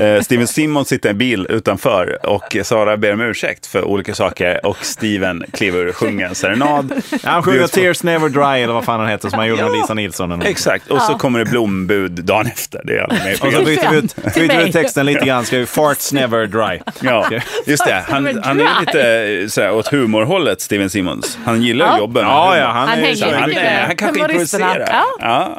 [0.02, 4.16] Eh, Steven Simon sitter i en bil utanför och Sara ber om ursäkt för olika
[4.16, 7.02] saker och Steven kliver och sjunger en serenad.
[7.24, 9.94] Han sjunger Tears Never Dry eller vad fan han heter som han gjorde med Lisa
[9.94, 10.32] Nilsson.
[10.32, 10.48] eller något.
[10.48, 12.82] Exakt, och så kommer det blombud dagen efter.
[12.84, 15.46] Det är alla med Och så byter vi ut, byter ut texten lite grann.
[15.46, 16.80] Ska vi Farts Never Dry.
[17.02, 17.30] Ja,
[17.66, 18.04] just det.
[18.10, 21.38] Han, han är lite såhär, åt humorhållet, Steven Simmons.
[21.46, 21.98] Han gillar Ja.
[21.98, 22.24] jobben.
[22.26, 24.88] Ja, ja, han, Han är mycket Han, med han kanske improviserar.
[24.92, 25.06] Ja.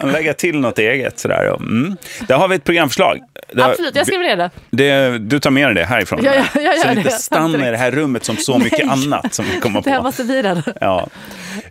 [0.02, 0.06] Ja.
[0.06, 1.18] lägger till något eget.
[1.18, 1.46] Sådär.
[1.56, 1.96] Mm.
[2.28, 3.18] Där har vi ett programförslag.
[3.58, 4.50] Har- Absolut, jag skriver ner det.
[4.70, 6.20] det, du tar med dig det härifrån.
[6.22, 8.86] Ja, ja, jag gör så det inte stannar i det här rummet som så mycket
[8.86, 8.88] Nej.
[9.06, 10.02] annat som vi kommer Det här på.
[10.02, 10.62] måste vidare.
[10.80, 11.06] Ja.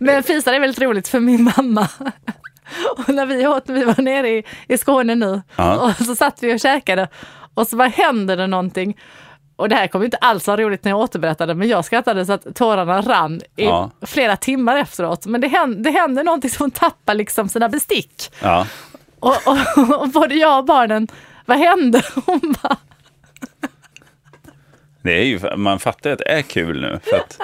[0.00, 1.88] Men fisar är väldigt roligt för min mamma.
[2.96, 5.76] Och när vi åt, vi var nere i, i Skåne nu, Ja.
[6.00, 7.08] och så satt vi och käkade
[7.54, 8.96] och så bara händer det någonting.
[9.60, 12.32] Och det här kommer inte alls vara roligt när jag återberättade, men jag skrattade så
[12.32, 13.90] att tårarna rann i Ja.
[14.06, 15.26] flera timmar efteråt.
[15.26, 18.32] Men det händer, det händer någonting som hon tappar liksom sina bestick.
[18.42, 18.66] Ja.
[19.20, 21.08] Och, och, och både jag och barnen,
[21.46, 22.02] vad hände?
[22.26, 22.76] Hon bara,
[25.02, 27.00] Det är ju, man fattar att det är kul nu.
[27.04, 27.38] För att,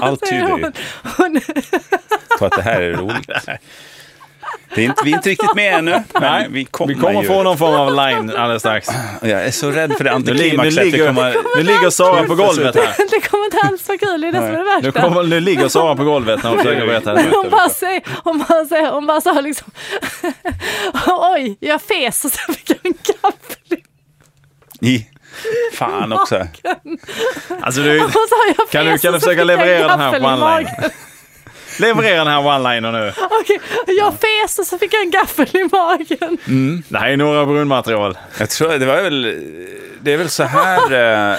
[0.02, 0.72] Allt tyder ju.
[2.38, 3.30] på att det här är roligt.
[4.74, 7.22] Det är inte, vi är inte riktigt med ännu, men Nej, vi kommer, vi kommer
[7.22, 8.88] få någon form av line alldeles strax.
[9.22, 10.74] Jag är så rädd för det Nu, li- nu, antiklimaxet.
[10.76, 11.34] Det ligger, kommer...
[11.56, 12.94] nu ligger Sara på golvet här.
[13.10, 15.00] det kommer inte alls vara kul, det är det som är det Nu, värsta.
[15.02, 17.24] kommer, nu ligger Sara på golvet när hon försöker berätta det.
[17.32, 19.70] Hon bara, säger, hon bara, säger, hon bara sa liksom,
[21.06, 23.78] oj, jag fes och sen fick jag en gaffel
[25.72, 26.46] fan också.
[27.60, 27.98] Alltså, du,
[28.70, 30.68] Kan du- kan du försöka leverera den här på online?
[31.80, 33.12] Leverera den här one-liner nu.
[33.40, 36.38] Okej, jag fes och så fick jag en gaffel i magen.
[36.88, 38.18] Det här är några brunmaterial.
[38.38, 39.22] Jag tror det var väl,
[40.00, 40.76] det är väl så här.
[41.32, 41.38] Eh,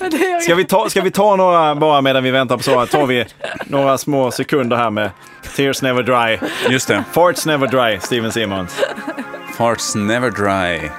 [0.00, 2.86] Men det, Ska vi ta, ska vi ta några bara medan vi väntar på Sara?
[2.86, 3.24] Tar vi
[3.66, 5.10] några små sekunder här med
[5.56, 6.38] Tears Never Dry.
[6.72, 7.04] just det.
[7.12, 8.80] Farts Never Dry, Steven Simmons.
[9.56, 10.90] Farts never dry.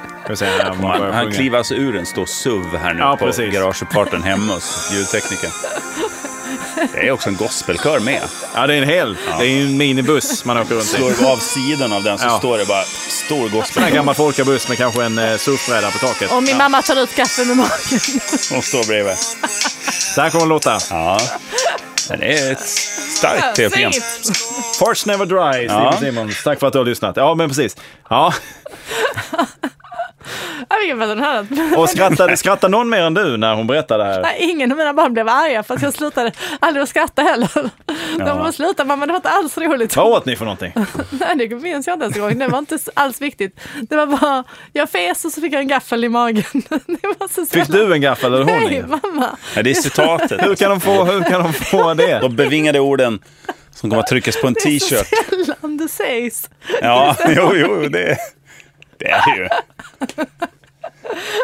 [0.81, 3.53] Han, han kliver alltså ur en stor SUV här nu Ja, på precis.
[3.53, 5.51] garageparten hemma hos ljudteknikern.
[6.93, 8.21] Det är också en gospelkör med.
[8.55, 9.17] Ja, det är en hel.
[9.39, 10.87] Det är en minibuss man åker runt i.
[10.87, 12.37] Slår du av sidan av den så Ja.
[12.39, 12.83] står det bara
[13.25, 13.89] stor En gospel.
[13.93, 16.31] gammal folkabuss med kanske en eh, surfbräda på taket.
[16.31, 17.71] och min mamma tar ut gaffen med magen.
[18.51, 19.17] Hon står bredvid.
[20.15, 20.77] Så här kommer det låta.
[20.89, 21.19] Ja.
[22.07, 22.67] Det är ett
[23.17, 23.91] starkt tv-program.
[24.79, 25.97] Farts Never Dry, Steven Ja.
[25.99, 26.43] Simmons.
[26.43, 27.17] Tack för att du har lyssnat.
[27.17, 27.75] Ja, men precis.
[28.09, 28.33] Ja,
[31.77, 34.21] Och skrattade, skrattade någon mer än du när hon berättade det här?
[34.21, 37.69] Nej, ingen av mina barn blev arga för att jag slutade aldrig att skratta heller.
[38.17, 39.95] De bara, sluta mamma, det var inte alls roligt.
[39.95, 40.73] Vad åt ni för någonting?
[41.09, 42.39] Nej, det minns jag inte ens en gång.
[42.39, 43.59] Det var inte alls viktigt.
[43.89, 46.43] Det var bara, jag fes och så fick jag en gaffel i magen.
[46.69, 48.89] Det var så Fick du en gaffel eller hon Nej, ingen?
[48.89, 49.37] mamma.
[49.55, 50.45] Ja, det är citatet.
[50.45, 52.19] Hur kan de få, hur kan de få det?
[52.21, 53.19] De bevingade orden
[53.71, 55.07] som kommer att tryckas på en Det är så t-shirt.
[55.45, 56.49] sällan det sägs.
[56.81, 58.17] Ja, jo, jo, det,
[58.99, 59.49] det är det ju.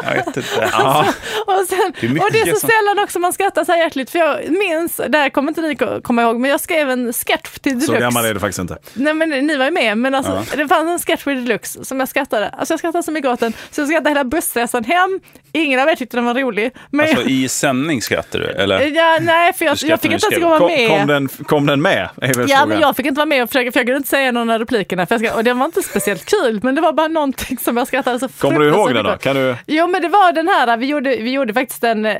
[0.04, 0.42] Jag vet inte.
[0.72, 1.06] Ja.
[1.46, 4.10] Och, sen, Det och det är så som- sällan också man skrattar så här hjärtligt.
[4.10, 7.14] För jag minns, det här kommer inte ni ko- komma ihåg, men jag skrev en
[7.14, 8.00] sketch till Så Deluxe.
[8.00, 8.78] gammal är du faktiskt inte.
[8.94, 12.00] Nej men ni var ju med, men alltså, det fanns en sketch med Deluxe som
[12.00, 12.50] jag skrattade.
[12.50, 15.20] Alltså jag skrattade så mycket åt den, så jag skrattade hela bussresan hem.
[15.52, 16.72] Ingen av er tyckte den var rolig.
[16.90, 18.46] Men Alltså i sändning skrattar du?
[18.46, 18.80] Eller?
[18.96, 20.90] ja, nej, för jag, jag fick inte ens vara med.
[20.90, 22.10] kom, den, kom den med?
[22.22, 22.70] Ja, frågan.
[22.70, 24.60] men jag fick inte vara med och försöka, för jag kunde inte säga någon av
[24.60, 25.06] replikerna.
[25.06, 27.78] För jag skrattade, och det var inte speciellt kul, men det var bara någonting som
[27.78, 29.18] jag skrattade så Kommer du ihåg den då?
[29.18, 29.55] Kan du...
[29.68, 32.18] Jo, men det var den här, vi gjorde, vi gjorde faktiskt den eh,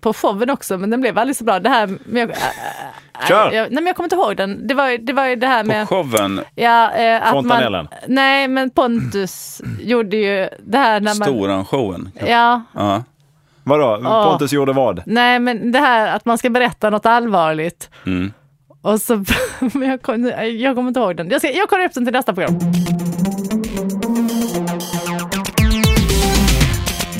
[0.00, 1.60] på showen också, men den blev aldrig så bra.
[1.60, 3.52] Det här, men jag, äh, äh, Kör.
[3.52, 4.66] jag, nej, men jag kommer inte ihåg den.
[4.66, 5.88] Det var, det var ju det här På med...
[5.88, 11.28] showen, Ja, eh, att man, nej, men Pontus gjorde ju det här när man...
[11.28, 12.10] Storan-showen.
[12.26, 13.02] Ja, Ja.
[13.66, 14.00] Vadå?
[14.30, 15.02] Pontus gjorde vad?
[15.06, 17.90] nej men det här att man ska berätta något allvarligt.
[18.06, 18.32] Mm.
[18.82, 19.14] Och så,
[19.74, 21.30] men jag, kom, jag kommer inte ihåg den.
[21.30, 22.58] Jag, ska, jag kollar upp den till nästa program.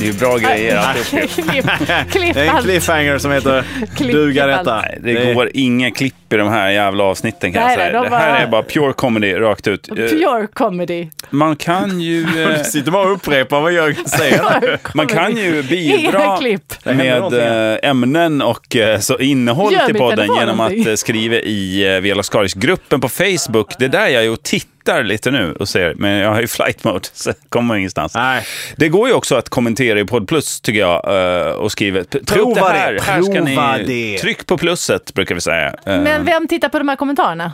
[0.05, 1.31] Det är ju bra grejer alltihop.
[2.11, 3.65] Klipp, Det är en cliffhanger som heter
[3.99, 4.85] Duga detta.
[5.01, 8.03] Det går inga klipp i de här jävla avsnitten kan Nej, jag säga.
[8.03, 9.89] de Det här bara- är bara pure comedy rakt ut.
[9.89, 11.09] Eh, Pure comedy.
[11.31, 14.79] Man kan ju, eh, Du sitter bara och upprepar vad Jörgen säger.
[14.97, 16.39] Man kan ju bidra
[16.85, 22.01] med eh, ämnen och eh, så innehåll till podden genom att eh, skriva i eh,
[22.01, 23.75] Vela Skaris-gruppen på Facebook.
[23.79, 26.47] Det är där jag är och tittar lite nu och ser, men jag har ju
[26.47, 28.15] flight mode så jag kommer ingenstans.
[28.15, 28.43] Nej.
[28.77, 31.05] Det går ju också att kommentera i Podd Plus tycker jag
[31.47, 32.01] eh, och skriva.
[32.27, 32.93] Prova det här.
[32.93, 34.19] det, här ska prova ni, det.
[34.19, 35.75] Tryck på plusset brukar vi säga.
[35.87, 37.53] Eh, Men vem tittar på de här kommentarerna?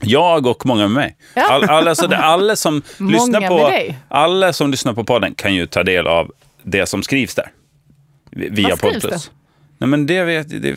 [0.00, 1.16] Jag och många med mig.
[1.34, 1.42] Ja.
[1.50, 3.72] All, alla, så det, alla, som lyssnar på,
[4.08, 6.30] alla som lyssnar på podden kan ju ta del av
[6.62, 7.50] det som skrivs där.
[8.30, 9.24] Via Vad skrivs Podd Plus.
[9.24, 9.30] det?
[9.80, 10.76] Nej men det vet det,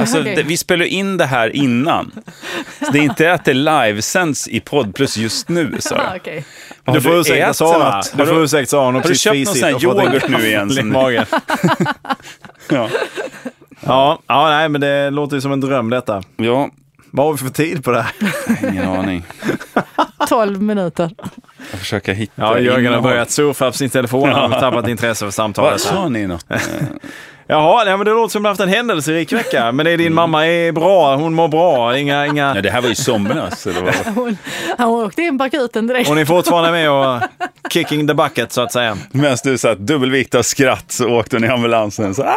[0.00, 2.12] alltså, det, Vi spelar in det här innan.
[2.86, 5.76] Så det är inte att det livesänds i Podd Plus just nu.
[5.80, 5.94] Så.
[5.94, 6.18] Ah.
[6.84, 8.02] Har Du får ursäkta Sara.
[8.16, 8.84] Du får ursäkta Sara.
[8.84, 10.70] Har du precis köpt någon sån här yoghurt nu igen?
[10.74, 11.26] Som, magen.
[12.68, 12.88] ja.
[13.86, 16.22] Ja, ja, nej, men det låter ju som en dröm detta.
[16.36, 16.70] ja,
[17.10, 18.12] Vad har vi för tid på det här?
[18.72, 19.24] ingen aning.
[20.28, 21.10] 12 minuter.
[21.70, 24.28] Jag försöker hitta Ja, Jörgen har börjat surfa på sin telefon.
[24.32, 25.80] Han har tappat intresse för Vad samtalet.
[25.80, 26.46] sa ni något?
[27.46, 29.72] Jaha, nej, men det låter som du haft en händelserik vecka.
[29.72, 31.16] Men är din mamma är bra?
[31.16, 31.98] Hon mår bra?
[31.98, 32.52] Inga, inga...
[32.56, 33.66] Ja, det här var ju somras.
[33.66, 33.94] Vad?
[34.14, 34.36] Hon,
[34.78, 36.08] hon åkte in på akuten direkt.
[36.08, 37.22] Hon är fortfarande med och
[37.70, 38.96] kicking the bucket så att säga.
[39.10, 42.14] Medan du satt dubbelvikt av skratt så åkte hon i ambulansen.
[42.14, 42.36] Så, ah!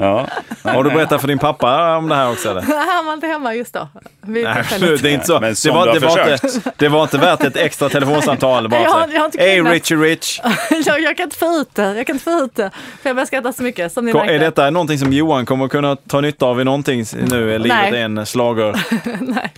[0.00, 0.26] Ja,
[0.62, 2.62] Har du berättat för din pappa om det här också eller?
[2.96, 3.88] Han var inte hemma just då.
[4.22, 5.40] Nej, det är inte så.
[5.40, 8.68] Men Det var, det, var inte, det var inte värt ett extra telefonsamtal.
[8.68, 10.40] Bara Jag har- jag har inte kunnat." Richie Rich!
[10.86, 11.96] jag, jag kan inte få ut det.
[11.96, 12.70] Jag kan inte få ut det.
[13.02, 14.34] För jag börjar skratta så mycket som ni Ko- märkte.
[14.34, 17.54] Är detta någonting som Johan kommer att kunna ta nytta av i någonting nu?
[17.54, 18.02] Är livet Nej.
[18.02, 18.80] en slager?
[19.20, 19.52] Nej.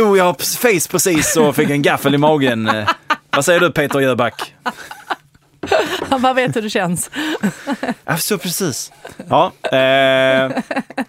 [0.00, 2.70] Oh, jag har face precis och fick en gaffel i magen.
[3.30, 4.54] Vad säger du Peter Jöback?
[6.10, 7.10] Han bara vet hur det känns.
[8.18, 8.92] Så precis.
[9.30, 10.50] Ja, eh,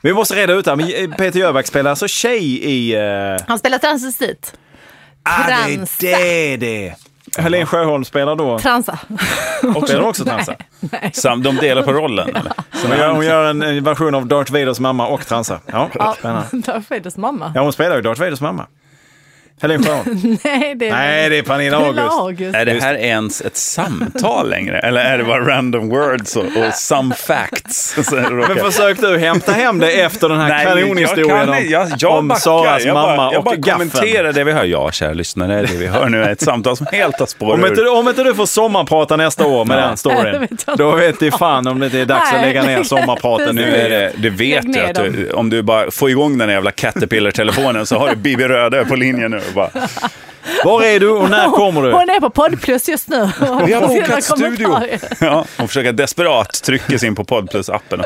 [0.01, 0.75] vi måste reda ut det här.
[0.75, 2.95] Men Peter Jöback spelar alltså tjej i...
[2.95, 4.53] Eh, Han spelar transvestit.
[5.23, 5.47] ah,
[5.99, 6.95] det är det det.
[7.41, 8.59] Helene Sjöholm spelar då...
[8.59, 8.99] Transa.
[9.59, 10.55] Spelar hon också transa?
[11.13, 12.29] Sam, de delar på rollen.
[12.29, 12.53] Eller?
[12.87, 15.59] Hon gör, hon gör en, en version av Darth Vaders mamma och transa.
[15.65, 16.47] Ja, Ja, spännande.
[16.51, 17.51] Darth Vaders mamma.
[17.55, 18.65] Ja, hon spelar ju Darth Vaders mamma.
[19.61, 20.37] Helene Sjöholm.
[20.43, 22.11] Nej, det är, Nej, det är Pernilla August.
[22.19, 22.55] August.
[22.55, 24.79] Är det här ens ett samtal längre?
[24.79, 27.95] Eller är det bara random words och, och some facts?
[28.11, 31.65] Det Men försök du hämta hem det efter den här Nej, kanonhistorien jag, kan, om,
[31.69, 32.39] jag, jag om backar.
[32.39, 33.89] Saras jag mamma bara, jag och bara gaffeln.
[33.89, 34.63] kommenterar det vi hör.
[34.63, 37.65] Ja, kära lyssnare, det vi hör nu är ett samtal som helt har spårat Om
[37.65, 39.87] inte, om inte du får sommarprata nästa år med Ja.
[39.87, 42.33] den storyn, det vet jag då vet du fan om det inte är dags att
[42.41, 42.45] Nej.
[42.45, 43.75] lägga ner sommarpraten nu.
[43.75, 47.85] Är det, du vet ju att du, om du bara får igång den jävla Caterpillar-telefonen
[47.85, 49.41] så har du Bibi Rödö på linjen nu.
[49.55, 49.71] Bara,
[50.65, 51.91] var är du och när kommer du?
[51.91, 53.29] Hon är på Poddplus just nu.
[53.65, 54.77] Vi har bokat studio.
[55.19, 57.23] ja, hon försöker desperat trycka sig in på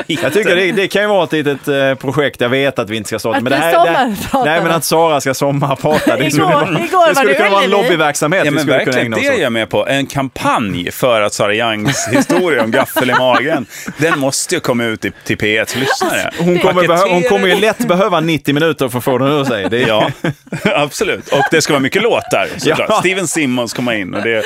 [0.06, 2.90] hitta Jag tycker det, det kan ju vara ett litet eh, projekt, jag vet att
[2.90, 3.36] vi inte ska starta.
[3.36, 6.16] Att Men det här, det, nej, men att Sara ska sommarprata.
[6.16, 8.78] Det Igår- skulle, vara, igår det skulle kunna vara en lobbyverksamhet Ja vi men skulle
[8.84, 9.86] kunna verkligen, det är jag med på.
[9.86, 13.66] En kampanj för att Sara Youngs historia om gaffel i magen,
[13.98, 16.30] den måste ju komma ut till, till P1 lyssnare.
[16.38, 19.66] Hon kommer, hon kommer ju lätt behöva 90 minuter för att få den ur sig.
[19.70, 20.10] Det är, Ja,
[20.64, 21.28] absolut.
[21.32, 22.48] Och det ska vara mycket låtar.
[22.88, 22.98] Ja.
[23.00, 24.42] Steven Simmons kommer in och det...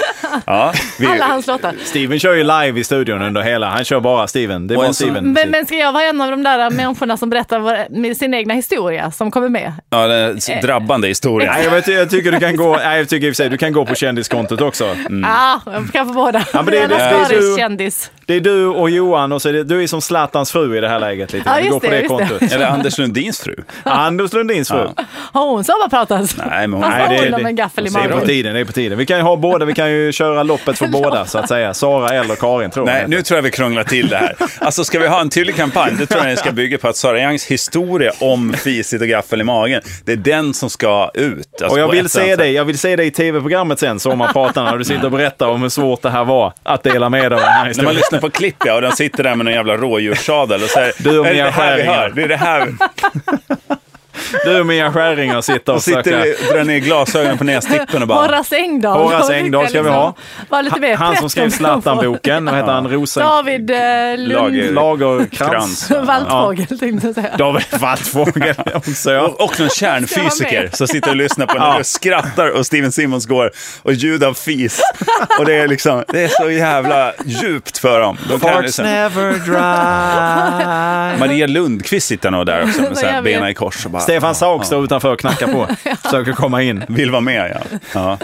[0.47, 1.75] Ja, vi, Alla hans låtar.
[1.85, 3.69] Steven kör ju live i studion under hela.
[3.71, 4.67] Han kör bara Steven.
[4.67, 5.33] Det är bara Steven.
[5.33, 8.35] Men, men ska jag vara en av de där människorna som berättar vad- med sin
[8.35, 9.73] egna historia som kommer med?
[9.91, 11.53] ja, det är en drabbande historia.
[11.53, 13.59] Nej, jag, jag tycker du kan gå, nej, jag tycker i och för sig du
[13.59, 14.97] kan gå på kändiskontot också.
[15.23, 16.39] Ja, jag kan få båda.
[16.39, 16.49] Mm.
[16.53, 18.11] Ja, men det- det- det Skaris så- kändis.
[18.31, 20.81] Det är du och Johan och så är det, du är som Zlatans fru i
[20.81, 21.33] det här läget.
[21.33, 21.49] Lite.
[21.49, 22.27] Ja, just går på det, det just det.
[22.29, 22.53] kontot.
[22.53, 23.55] Eller Anders Lundins fru.
[23.83, 24.87] Anders Lundins fru.
[24.97, 25.05] Ja.
[25.33, 26.35] Har hon sommarpratat?
[26.51, 28.27] Nej, men hon- Nej, det- det- en gaffel i Det är på magen?
[28.29, 28.99] tiden, det är på tiden.
[28.99, 31.75] Vi kan ju ha båda, vi kan ju köra loppet för båda så att säga.
[31.75, 34.37] Sara eller Karin tror jag Nej, nu tror jag vi krånglar till det här.
[34.59, 36.97] Alltså ska vi ha en tydlig kampanj, det tror jag den ska bygga på att
[36.97, 41.47] Sara Youngs historia om fisigt och gaffel i magen, det är den som ska ut.
[41.53, 44.79] Alltså, Och jag vill se dig, jag vill se dig i tv-programmet sen, Sommarpratarna, när
[44.79, 47.41] du sitter och berättar om hur svårt det här var att dela med dig av
[47.41, 47.95] den här historien.
[48.21, 51.27] På klipp, ja, och den sitter där med någon jävla rådjurssadel och säger Du och
[51.27, 52.11] "Är det här vi Skäringer." hör?
[52.15, 52.69] Det är det här.
[54.45, 56.55] Du och Mia Skäringer sitter och sitter, försöker...
[56.55, 58.27] drar ner glasögonen på nästippen och bara...
[58.27, 59.03] Horace Engdahl.
[59.03, 60.15] Horace Engdahl ska vi ha.
[60.49, 61.51] Var lite mer Han som skrev.
[61.51, 62.89] Zlatan-boken, vad heter han?
[62.89, 63.23] Rosen...
[63.23, 63.77] David eh,
[64.17, 64.57] Lund...
[64.57, 65.89] Lager- Lagerkrans.
[65.89, 66.07] Krans.
[66.07, 67.37] Valtfågel tänkte jag säga.
[67.37, 69.11] David Waltfågel också.
[69.11, 69.21] ja.
[69.21, 73.27] Och, och någon kärnfysiker som sitter och lyssnar på när du skrattar och Steven Simmons
[73.27, 73.51] går
[73.83, 74.81] och ljud av fis.
[75.39, 78.19] Och det är liksom, det är så jävla djupt för dem.
[78.29, 81.19] De Farts liksom, never dry.
[81.19, 84.03] Maria Lundqvist sitter nog där också med benen i kors och bara...
[84.21, 85.69] Stefan Sauk står utanför och knackar på.
[86.03, 86.85] Försöker komma in.
[86.89, 87.79] Vill vara med, ja.
[87.95, 88.19] ja.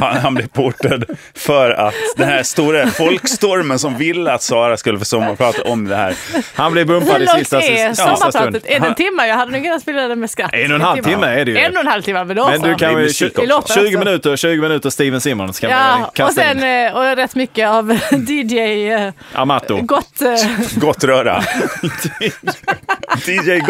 [0.00, 4.98] Han, han blev portad för att den här stora folkstormen som ville att Sara skulle
[4.98, 6.14] få sommarprata om det här.
[6.54, 8.56] Han blev bumpad i sista, är sista stund.
[8.64, 9.26] Är det en timme?
[9.26, 10.50] Jag hade nog kunnat spela den med skratt.
[10.54, 11.58] En och en halv timme är det ju.
[11.58, 13.74] En och en halv timme, men då Men du kan musik 20, också.
[13.74, 16.60] 20 minuter, 20 minuter Steven Simmons kan Ja, och kasta in.
[16.60, 17.92] sen eh, och rätt mycket av
[18.28, 19.80] DJ eh, Amato.
[19.82, 20.22] Gott...
[20.22, 21.42] eh, Gottröra.
[23.16, 23.60] DJ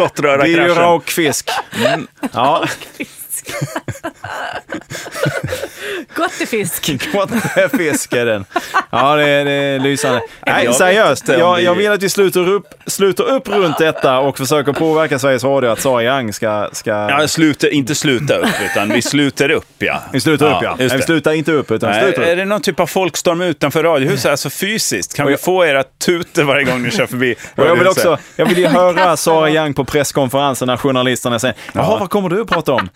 [0.44, 1.50] Det är ju rak fisk.
[1.86, 2.06] Mm.
[2.32, 2.64] Ja,
[6.14, 7.12] Gottefisk.
[7.12, 8.44] gott med fisk är den.
[8.90, 10.20] Ja, det är, det är lysande.
[10.46, 11.28] Nej, Jag seriöst.
[11.28, 15.44] Jag, jag vill att vi sluter upp, sluter upp runt detta och försöker påverka Sveriges
[15.44, 16.68] Radio att Sara Young ska...
[16.72, 16.90] ska...
[16.90, 20.02] Ja, sluta, inte sluta upp, utan vi sluter upp, ja.
[20.12, 20.76] vi slutar upp ja.
[20.78, 22.38] Nej, vi slutar inte upp utan Nej, slutar är upp.
[22.38, 25.14] det någon typ av folkstorm utanför Radiohuset, alltså fysiskt?
[25.14, 28.46] Kan vi få era tutor varje gång ni kör förbi Och jag vill också, jag
[28.46, 32.48] vill ju höra Sara Young på presskonferensen när journalisterna säger Jaha, vad kommer du att
[32.48, 32.88] prata om?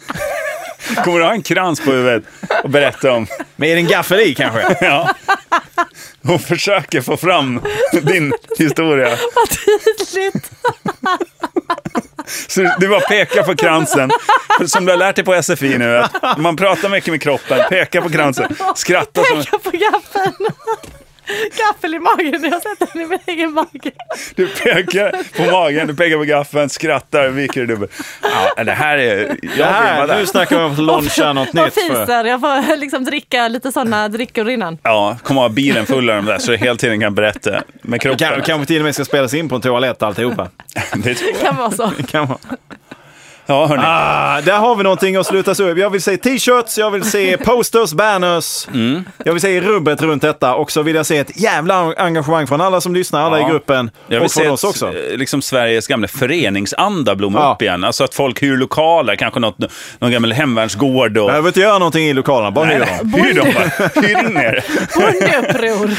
[1.04, 2.24] Kommer du ha en krans på huvudet
[2.62, 3.26] och berätta om...
[3.56, 4.76] Men är det en gaffel i kanske?
[4.86, 5.14] Ja.
[6.28, 7.60] Och försöker få fram
[8.02, 9.08] din historia.
[9.34, 10.50] Vad tydligt.
[12.48, 14.10] Så du bara pekar på kransen.
[14.66, 18.00] Som du har lärt dig på SFI nu, att man pratar mycket med kroppen, pekar
[18.00, 19.38] på kransen, skrattar som...
[19.44, 20.34] Peka på gaffeln.
[21.58, 23.90] Gaffel i magen, jag sett den i min egen mage.
[24.34, 25.12] Du pekar
[25.44, 27.88] på magen, du pekar på gaffeln, skrattar, viker dig dubbel.
[28.56, 29.36] Ja, det här är...
[29.58, 31.74] Jag här, nu snackar vi om att launcha något Och nytt.
[31.74, 31.80] För.
[31.80, 34.78] fiser, jag får liksom dricka lite sådana drickor innan.
[34.82, 38.00] Ja, kommer ha bilen full av dem där så du hela tiden kan berätta med
[38.00, 38.42] Kan, kroppen.
[38.42, 40.48] kanske till och med ska spelas in på en toalett alltihopa.
[40.94, 41.40] Det tror jag.
[41.40, 41.90] Kan vara så.
[42.08, 42.38] Kan vara.
[43.46, 43.82] Ja, hörni.
[43.86, 45.78] Ah, där har vi någonting att sluta upp.
[45.78, 48.66] Jag vill se t-shirts, jag vill se posters, banners.
[48.68, 49.04] Mm.
[49.24, 52.60] Jag vill se rubbet runt detta och så vill jag se ett jävla engagemang från
[52.60, 53.46] alla som lyssnar, alla Ja.
[53.48, 54.86] i gruppen Jag vill och från se oss ett, också.
[54.86, 57.52] eh, liksom Sveriges gamla föreningsanda blomma Ja.
[57.54, 57.84] upp igen.
[57.84, 59.58] Alltså att folk hyr lokaler, kanske något,
[59.98, 61.18] någon gammal hemvärnsgård.
[61.18, 61.26] Och...
[61.26, 63.12] Behöver inte göra någonting i lokalerna, bara hyr dem.
[63.14, 63.88] Hyr dem bara.
[64.02, 64.64] Hyr in er.
[64.96, 65.90] Bondeuppror.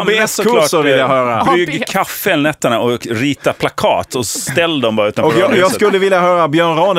[0.00, 1.44] ABS-kurser såklart, vill jag eh, höra.
[1.44, 5.98] Brygg kaffe nätterna och rita plakat och ställ dem bara utanför Och jag, jag skulle
[5.98, 6.91] vilja höra Björn Ranelid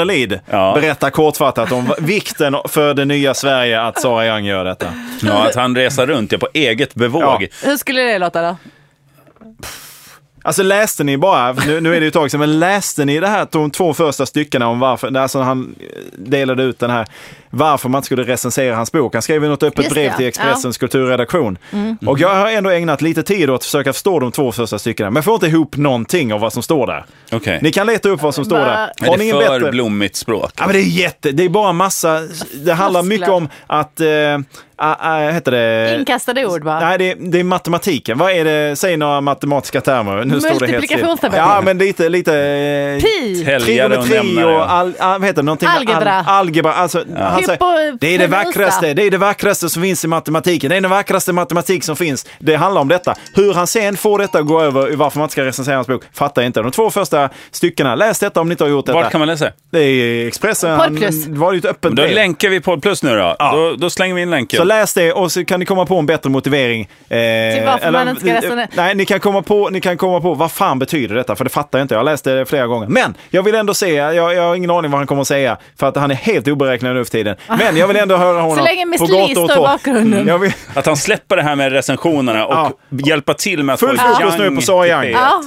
[0.49, 0.73] Ja.
[0.81, 4.93] berätta kortfattat om vikten för det nya Sverige att Sara Young gör detta.
[5.21, 7.43] Ja, att han reser runt ja, på eget bevåg.
[7.43, 7.47] Ja.
[7.63, 8.57] Hur skulle det låta då?
[10.45, 13.19] Alltså läste ni bara, nu, nu är det ju ett tag sedan, men läste ni
[13.19, 15.75] det här, de två första styckena om varför, alltså han
[16.17, 17.07] delade ut den här,
[17.49, 19.13] varför man inte skulle recensera hans bok.
[19.13, 20.29] Han skrev ju något öppet Just brev det, till ja.
[20.29, 21.57] Expressens kulturredaktion.
[22.05, 25.09] Och jag har ändå ägnat lite tid åt att försöka förstå de två första styckena,
[25.09, 27.05] men får inte ihop någonting av vad som står där.
[27.31, 27.59] Okej.
[27.61, 28.91] Ni kan leta upp vad som står Va- där.
[29.05, 29.71] Är Har ni det för bättre?
[29.71, 30.51] blommigt språk?
[30.57, 32.21] Ja, men det är jätte, det är bara massa,
[32.65, 34.07] det handlar mycket om att, äh,
[34.81, 35.95] äh, heter det?
[35.99, 36.79] Inkastade ord va?
[36.79, 38.17] Nej, det är, det är matematiken.
[38.17, 38.75] Vad är det?
[38.75, 40.25] Säg några matematiska termer.
[40.25, 40.71] Nu står det helt still.
[40.73, 41.39] Multiplikationstabell.
[41.39, 42.33] Ja, men lite, lite...
[42.37, 43.55] eh, Pi.
[43.57, 44.45] Och Trigonometri nämnare.
[44.55, 45.45] och al, al, vad heter det?
[45.45, 46.15] Någonting Algebra.
[46.19, 46.73] Al, algebra.
[46.73, 48.93] Alltså, han säger, det är det vackraste.
[48.93, 50.69] Det är det vackraste som finns i matematiken.
[50.69, 52.25] Det är den vackraste matematik som finns.
[52.39, 53.15] Det handlar om detta.
[53.35, 55.87] Hur han sen får detta att gå över i varför man inte ska recensera hans
[55.87, 56.61] bok fattar jag inte.
[56.61, 58.99] De två första styckena, läs detta om ni inte har gjort detta.
[58.99, 59.51] Vart kan man läsa?
[59.71, 60.79] Det är Expressen.
[60.79, 61.25] Poddplus.
[61.25, 62.15] det var ju ett öppet Då brev.
[62.15, 63.35] länkar vi Podd Plus nu då.
[63.39, 63.51] Ja.
[63.55, 63.75] då.
[63.75, 64.57] Då slänger vi in länken.
[64.63, 66.81] Så läs det och så kan ni komma på en bättre motivering.
[66.81, 68.67] Eh, Till varför man inte ska resonera.
[68.75, 71.35] Nej, ni kan, komma på, ni kan komma på vad fan betyder detta?
[71.35, 71.93] För det fattar jag inte.
[71.95, 72.87] Jag har läst det flera gånger.
[72.87, 75.57] Men jag vill ändå se, jag, jag har ingen aning vad han kommer att säga.
[75.79, 77.35] För att han är helt oberäknelig nu för tiden.
[77.47, 80.27] Men jag vill ändå höra honom Så länge gator och står i bakgrunden.
[80.27, 82.71] Jag vill, Att han släpper det här med recensionerna och Ja.
[83.05, 85.11] hjälpa till med att full få fokus nu på Sara Young.
[85.11, 85.43] Ja,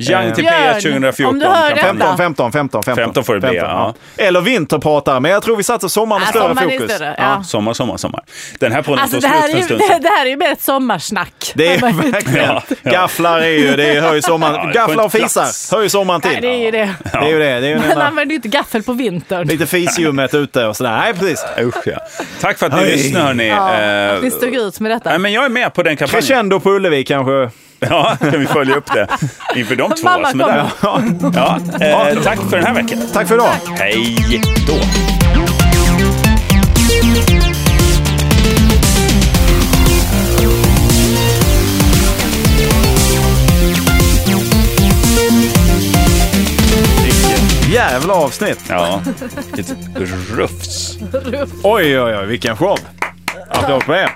[0.00, 1.26] Young till Björn, P1 2014.
[1.26, 1.96] om du hör kampanjen.
[1.98, 2.16] detta.
[2.16, 3.04] 15, 15, 15, 15.
[3.04, 3.94] 15 får det bli, ja.
[4.16, 6.92] Eller vinterpratare, men jag tror vi satsar sommaren Ja, större fokus.
[6.94, 7.42] större, ja.
[7.42, 8.22] Sommar, sommar, sommar.
[8.58, 10.02] Den här podden Alltså tog det här, slut är för ju, en stund det, sedan.
[10.02, 11.52] det här är ju mer ett sommarsnack.
[11.54, 11.80] Det är
[12.12, 12.90] verkligen, Ja, ja.
[12.90, 16.20] gafflar är ju, det hör ju sommaren, Ja, gafflar och inte fisar hör ju sommaren
[16.24, 16.42] Nej, till.
[16.42, 16.94] det är ju det.
[17.12, 17.60] Det är ju det.
[17.60, 19.46] det är ju Man använder ju inte gaffel på vintern.
[19.48, 20.96] lite fisljummet ute och sådär.
[20.98, 21.44] Nej, precis.
[21.60, 21.98] Usch, ja.
[22.40, 23.48] Tack för att ni lyssnade hörni.
[23.48, 25.10] Ja, Eh, att ni stod ut med detta.
[25.10, 26.20] Nej, men jag är med på den kampanjen.
[26.22, 27.50] Crescendo på Ullevi kanske.
[27.80, 29.08] Ja, kan vi följa upp det
[29.56, 30.70] inför de två Mamma som är där.
[30.82, 32.98] Ja, eh, tack för den här veckan.
[33.12, 33.54] Tack för idag.
[33.78, 34.16] Hej
[34.66, 34.74] då.
[47.72, 48.64] Jävla avsnitt.
[48.68, 49.02] Ja,
[49.54, 49.76] vilket
[50.30, 50.98] rufs.
[51.62, 52.78] Oj, oj, oj, vilken show.
[53.50, 54.10] Applåd på er.